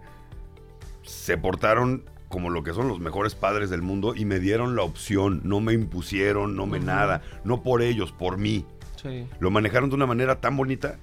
[1.03, 4.83] Se portaron como lo que son los mejores padres del mundo y me dieron la
[4.83, 8.65] opción, no me impusieron, no me nada, no por ellos, por mí.
[9.01, 9.27] Sí.
[9.39, 10.97] Lo manejaron de una manera tan bonita.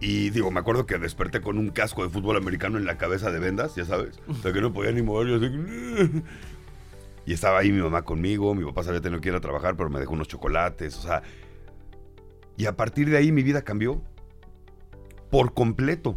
[0.00, 3.30] Y digo, me acuerdo que desperté con un casco de fútbol americano en la cabeza
[3.32, 4.20] de vendas, ya sabes.
[4.28, 5.26] O sea, que no podía ni mover.
[5.28, 6.22] yo así,
[7.26, 9.90] y estaba ahí mi mamá conmigo, mi papá sabía tener que ir a trabajar, pero
[9.90, 11.22] me dejó unos chocolates, o sea.
[12.56, 14.02] Y a partir de ahí mi vida cambió
[15.30, 16.16] por completo.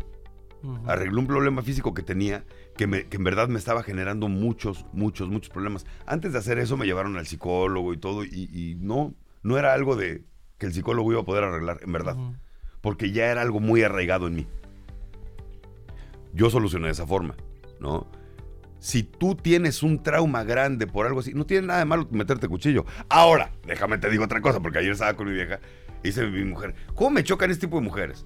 [0.88, 2.45] Arreglé un problema físico que tenía,
[2.77, 5.88] que, me- que en verdad me estaba generando muchos, muchos, muchos problemas.
[6.05, 9.73] Antes de hacer eso me llevaron al psicólogo y todo, y, y no, no era
[9.73, 10.23] algo de
[10.59, 12.15] que el psicólogo iba a poder arreglar, en verdad.
[12.82, 14.47] Porque ya era algo muy arraigado en mí.
[16.34, 17.36] Yo solucioné de esa forma,
[17.79, 18.07] ¿no?
[18.79, 22.47] Si tú tienes un trauma grande por algo así, no tiene nada de malo meterte
[22.47, 22.86] cuchillo.
[23.09, 25.59] Ahora, déjame te digo otra cosa, porque ayer estaba con mi vieja
[26.03, 28.25] y dice mi mujer, ¿cómo me chocan este tipo de mujeres?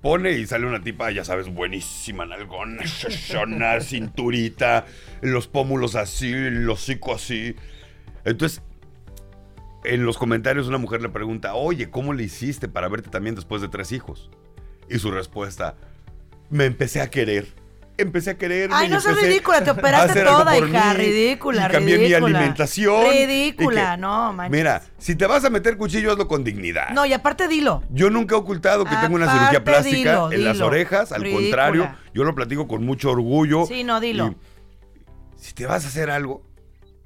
[0.00, 4.86] Pone y sale una tipa, ya sabes, buenísima, nalgona, shoshona, cinturita,
[5.20, 7.54] los pómulos así, el hocico así.
[8.24, 8.62] Entonces,
[9.84, 13.62] en los comentarios una mujer le pregunta, oye, ¿cómo le hiciste para verte también después
[13.62, 14.30] de tres hijos?
[14.88, 15.76] Y su respuesta,
[16.50, 17.46] me empecé a querer.
[17.96, 18.74] Empecé a quererme.
[18.74, 23.10] Ay, no seas ridícula, te operaste toda, hija, mí, ridícula, y cambié mi alimentación.
[23.10, 24.58] Ridícula, que- no, manches.
[24.58, 26.90] Mira, si te vas a meter cuchillo, hazlo con dignidad.
[26.90, 27.82] No, y aparte dilo.
[27.90, 31.42] Yo nunca he ocultado que tengo una cirugía plástica dilo, en las orejas, al Ridícula.
[31.46, 33.66] contrario, yo lo platico con mucho orgullo.
[33.66, 34.28] Sí, no, dilo.
[34.28, 34.36] Y
[35.36, 36.42] si te vas a hacer algo,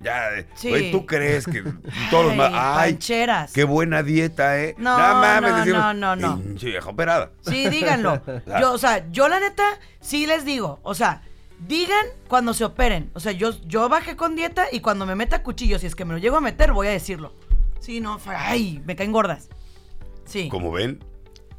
[0.05, 0.90] ya, eh, Sí.
[0.92, 1.62] tú crees que
[2.11, 3.52] todos los Ay, ma- ay, pancheras.
[3.52, 4.74] qué buena dieta, eh.
[4.78, 4.96] No,
[5.40, 6.40] no, decimos, no, no, no.
[6.40, 7.30] pinche vieja operada.
[7.40, 8.20] Sí, díganlo.
[8.61, 9.64] Yo, o sea, yo la neta,
[10.00, 10.78] sí les digo.
[10.82, 11.22] O sea,
[11.66, 13.11] digan cuando se operen.
[13.14, 16.05] O sea, yo, yo bajé con dieta y cuando me meta cuchillo, si es que
[16.05, 17.32] me lo llego a meter, voy a decirlo.
[17.80, 19.48] Sí, no, ay, me caen gordas.
[20.26, 20.48] Sí.
[20.48, 21.02] Como ven,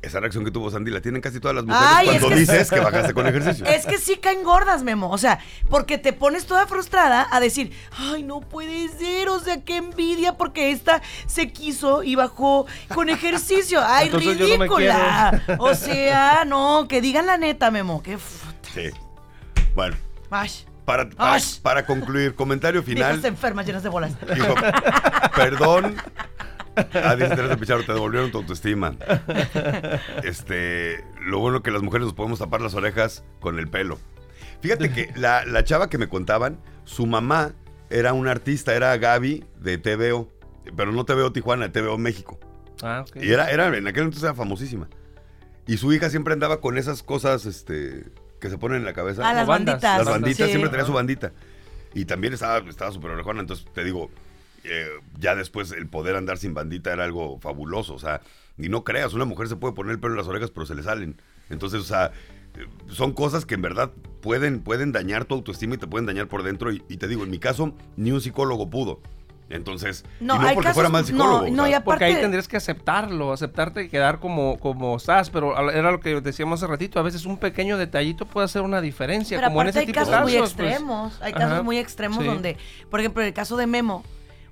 [0.05, 2.35] esa reacción que tuvo Sandy la tienen casi todas las mujeres Ay, es cuando que-
[2.35, 3.65] dices que bajaste con ejercicio.
[3.65, 5.09] Es que sí caen gordas, Memo.
[5.09, 5.39] O sea,
[5.69, 10.33] porque te pones toda frustrada a decir, ay, no puede ser, o sea, qué envidia,
[10.37, 13.81] porque esta se quiso y bajó con ejercicio.
[13.87, 15.43] Ay, Entonces no ridícula.
[15.59, 18.01] o sea, no, que digan la neta, Memo.
[18.03, 18.89] Qué f- Sí.
[19.73, 19.95] Bueno,
[20.29, 20.49] Ay,
[20.85, 21.09] para,
[21.63, 23.13] para, concluir, comentario final.
[23.13, 24.13] viejas enfermas llenas de bolas.
[24.35, 24.53] Dijo,
[25.35, 25.95] perdón.
[26.93, 28.95] Ah, dice Teresa Pichardo, te devolvieron tu autoestima.
[30.23, 33.97] Este, lo bueno que las mujeres nos podemos tapar las orejas con el pelo.
[34.61, 37.53] Fíjate que la, la chava que me contaban, su mamá
[37.89, 40.29] era una artista, era Gaby de TVO,
[40.75, 42.39] pero no TVO Tijuana, TVO México.
[42.81, 43.17] Ah, ok.
[43.23, 44.89] Y era, era, en aquel entonces era famosísima.
[45.67, 48.05] Y su hija siempre andaba con esas cosas, este,
[48.39, 49.27] que se ponen en la cabeza.
[49.27, 49.81] Ah, las banditas.
[49.81, 50.51] Las banditas Sí.
[50.51, 51.31] siempre tenía su bandita.
[51.93, 53.41] Y también estaba estaba súper orejona.
[53.41, 54.09] Entonces, te digo,
[54.69, 54.87] eh,
[55.19, 57.93] ya después el poder andar sin bandita era algo fabuloso.
[57.93, 58.21] O sea,
[58.57, 60.75] y no creas, una mujer se puede poner el pelo en las orejas, pero se
[60.75, 61.19] le salen.
[61.49, 62.11] Entonces, o sea,
[62.57, 63.91] eh, son cosas que en verdad
[64.21, 66.71] pueden, pueden dañar tu autoestima y te pueden dañar por dentro.
[66.71, 69.01] Y, y te digo, en mi caso, ni un psicólogo pudo.
[69.47, 71.47] Entonces, No, y no hay porque casos- fuera mal no, psicólogo.
[71.51, 75.29] no, sea, y aparte- Porque ahí tendrías que aceptarlo, aceptarte y quedar como, como estás.
[75.29, 76.99] Pero era lo que decíamos hace ratito.
[76.99, 79.37] A veces un pequeño detallito puede hacer una diferencia.
[79.37, 80.67] Pero como en ese hay tipo de casos muy casos, pues.
[80.71, 81.21] extremos.
[81.21, 81.41] Hay Ajá.
[81.49, 82.25] casos muy extremos Sí.
[82.25, 82.57] donde,
[82.89, 84.03] por ejemplo, en el caso de Memo,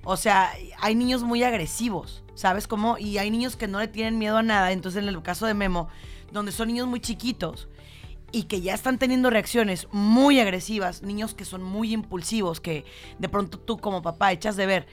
[0.04, 2.98] o sea, hay niños muy agresivos, ¿sabes cómo?
[2.98, 4.72] Y hay niños que no le tienen miedo a nada.
[4.72, 5.88] Entonces, en el caso de Memo,
[6.32, 7.68] donde son niños muy chiquitos
[8.32, 12.84] y que ya están teniendo reacciones muy agresivas, niños que son muy impulsivos, que
[13.18, 14.86] de pronto tú como papá echas de ver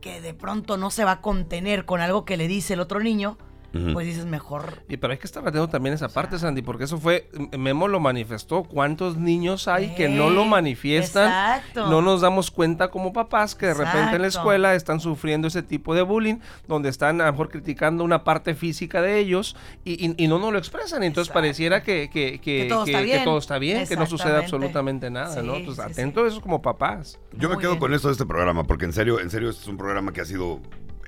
[0.00, 3.00] que de pronto no se va a contener con algo que le dice el otro
[3.00, 3.36] niño,
[3.72, 4.82] Pues dices mejor.
[4.88, 7.86] Y pero hay que estar atento también a esa parte, Sandy, porque eso fue, Memo
[7.88, 8.64] lo manifestó.
[8.64, 11.26] ¿Cuántos niños hay que no lo manifiestan?
[11.28, 11.88] exacto.
[11.88, 15.62] No nos damos cuenta como papás que de repente en la escuela están sufriendo ese
[15.62, 19.54] tipo de bullying, donde están a lo mejor criticando una parte física de ellos
[19.84, 21.02] y, y- y no nos lo expresan.
[21.02, 21.40] Entonces Exacto.
[21.40, 23.24] pareciera que, que, que, Que todo que- está que bien.
[23.24, 25.54] todo está bien, que no sucede absolutamente nada, ¿no?
[25.56, 27.18] Entonces sí, atento a eso como papás.
[27.32, 27.80] Yo me quedo bien.
[27.80, 30.20] con esto de este programa, porque en serio, en serio, este es un programa que
[30.22, 30.60] ha sido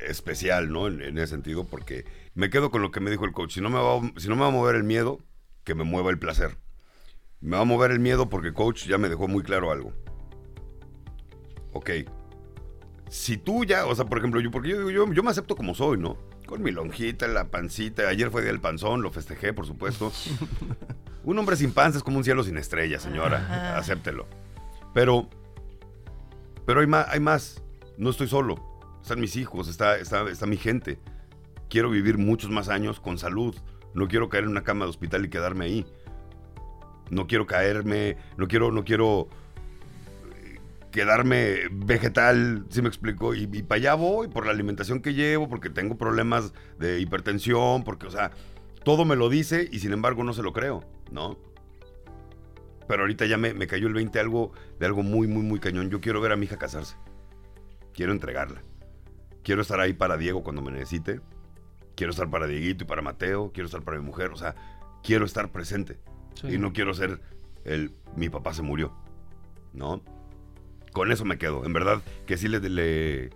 [0.06, 0.86] especial, ¿no?
[0.88, 2.04] En, en ese sentido, porque
[2.34, 3.54] me quedo con lo que me dijo el coach.
[3.54, 5.18] Si no me, va, a- si no me va a mover el miedo,
[5.64, 6.56] que me mueva el placer.
[7.40, 9.92] Me va a mover el miedo porque coach ya me dejó muy claro algo.
[11.72, 11.90] ok,
[13.08, 15.74] si tú ya, o sea, por ejemplo, yo, porque yo, yo, yo me acepto como
[15.74, 16.16] soy, ¿no?
[16.46, 18.08] Con mi lonjita, la pancita.
[18.08, 20.12] Ayer fue día del panzón, lo festejé, por supuesto.
[21.24, 23.38] un hombre sin panza es como un cielo sin estrellas, señora.
[23.38, 23.78] Ajá.
[23.78, 24.26] Acéptelo.
[24.94, 25.28] Pero,
[26.66, 27.62] pero hay más, hay más.
[27.98, 28.56] No estoy solo.
[29.02, 30.98] Están mis hijos, está, está, está mi gente.
[31.72, 33.56] Quiero vivir muchos más años con salud.
[33.94, 35.86] No quiero caer en una cama de hospital y quedarme ahí.
[37.08, 39.28] No quiero caerme, no quiero, no quiero
[40.34, 40.60] eh,
[40.90, 45.48] quedarme vegetal, si me explico, y, y para allá voy por la alimentación que llevo,
[45.48, 48.32] porque tengo problemas de hipertensión, porque, o sea,
[48.84, 51.38] todo me lo dice y sin embargo no se lo creo, ¿no?
[52.86, 55.88] Pero ahorita ya me, me cayó el 20 algo, de algo muy, muy, muy cañón.
[55.88, 56.96] Yo quiero ver a mi hija casarse.
[57.94, 58.60] Quiero entregarla.
[59.42, 61.22] Quiero estar ahí para Diego cuando me necesite.
[61.94, 63.52] Quiero estar para Dieguito y para Mateo.
[63.52, 64.30] Quiero estar para mi mujer.
[64.30, 64.54] O sea,
[65.02, 65.98] quiero estar presente.
[66.34, 66.54] Sí.
[66.54, 67.20] Y no quiero ser
[67.64, 68.92] el mi papá se murió.
[69.72, 70.02] ¿No?
[70.92, 71.64] Con eso me quedo.
[71.64, 73.30] En verdad que sí le, le,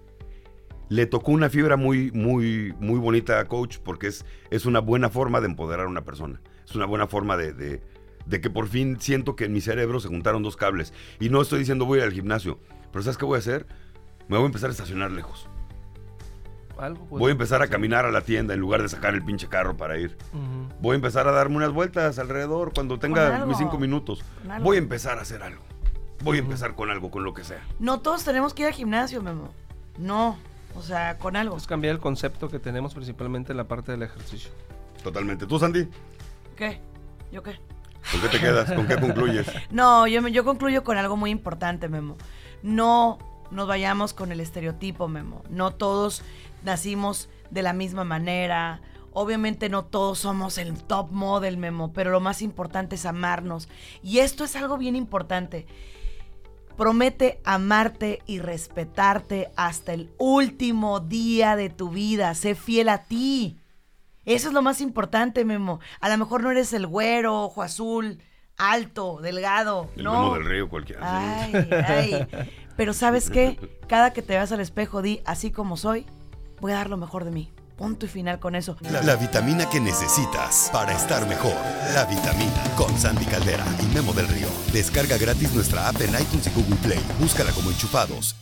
[0.89, 5.09] le tocó una fibra muy, muy, muy bonita a coach porque es, es una buena
[5.09, 6.41] forma de empoderar a una persona.
[6.65, 7.83] Es una buena forma de, de,
[8.27, 10.93] de que por fin siento que en mi cerebro se juntaron dos cables.
[11.21, 12.59] Y no estoy diciendo voy a ir al gimnasio.
[12.93, 13.67] Pero ¿sabes qué voy a hacer?
[14.29, 15.49] Me voy a empezar a estacionar lejos.
[16.79, 19.23] Algo, pues, Voy a empezar a caminar a la tienda en lugar de sacar el
[19.25, 20.17] pinche carro para ir.
[20.81, 24.23] Voy a empezar a darme unas vueltas alrededor cuando tenga mis cinco minutos.
[24.63, 25.63] Voy a empezar a hacer algo.
[26.23, 27.61] Voy a empezar con algo, con lo que sea.
[27.79, 29.51] No todos tenemos que ir al gimnasio, Memo.
[29.99, 30.39] No.
[30.75, 31.57] O sea, con algo.
[31.57, 34.51] Es cambiar el concepto que tenemos principalmente en la parte del ejercicio.
[35.03, 35.47] Totalmente.
[35.47, 35.89] ¿Tú, Sandy?
[36.57, 36.81] ¿Qué?
[37.33, 37.59] ¿Yo qué?
[38.13, 38.73] ¿Con qué te quedas?
[38.73, 39.47] ¿Con qué concluyes?
[39.71, 42.17] No, yo, me- yo concluyo con algo muy importante, Memo.
[42.63, 43.19] No
[43.51, 45.43] nos vayamos con el estereotipo, Memo.
[45.49, 46.23] No todos
[46.65, 48.81] nacimos de la misma manera.
[49.13, 53.69] Obviamente no todos somos el top model, Memo, pero lo más importante es amarnos.
[54.03, 55.67] Y esto es algo bien importante.
[56.77, 62.35] Promete amarte y respetarte hasta el último día de tu vida.
[62.35, 63.59] Sé fiel a ti.
[64.27, 65.81] Eso es lo más importante, Memo.
[66.01, 68.21] A lo mejor no eres el güero, ojo azul,
[68.59, 69.89] alto, delgado.
[69.97, 70.13] El no.
[70.13, 71.01] Memo del río cualquiera.
[71.03, 72.27] Ay, ay.
[72.77, 73.59] Pero ¿sabes qué?
[73.89, 76.07] Cada que te veas al espejo, di, así como soy,
[76.61, 77.53] voy a dar lo mejor de mí.
[77.77, 78.77] Punto y final con eso.
[78.81, 81.55] La, la vitamina que necesitas para estar mejor.
[81.93, 84.49] La vitamina con Sandy Caldera y Memo del Río.
[84.73, 87.01] Descarga gratis nuestra app en iTunes y Google Play.
[87.21, 88.35] Búscala como enchufados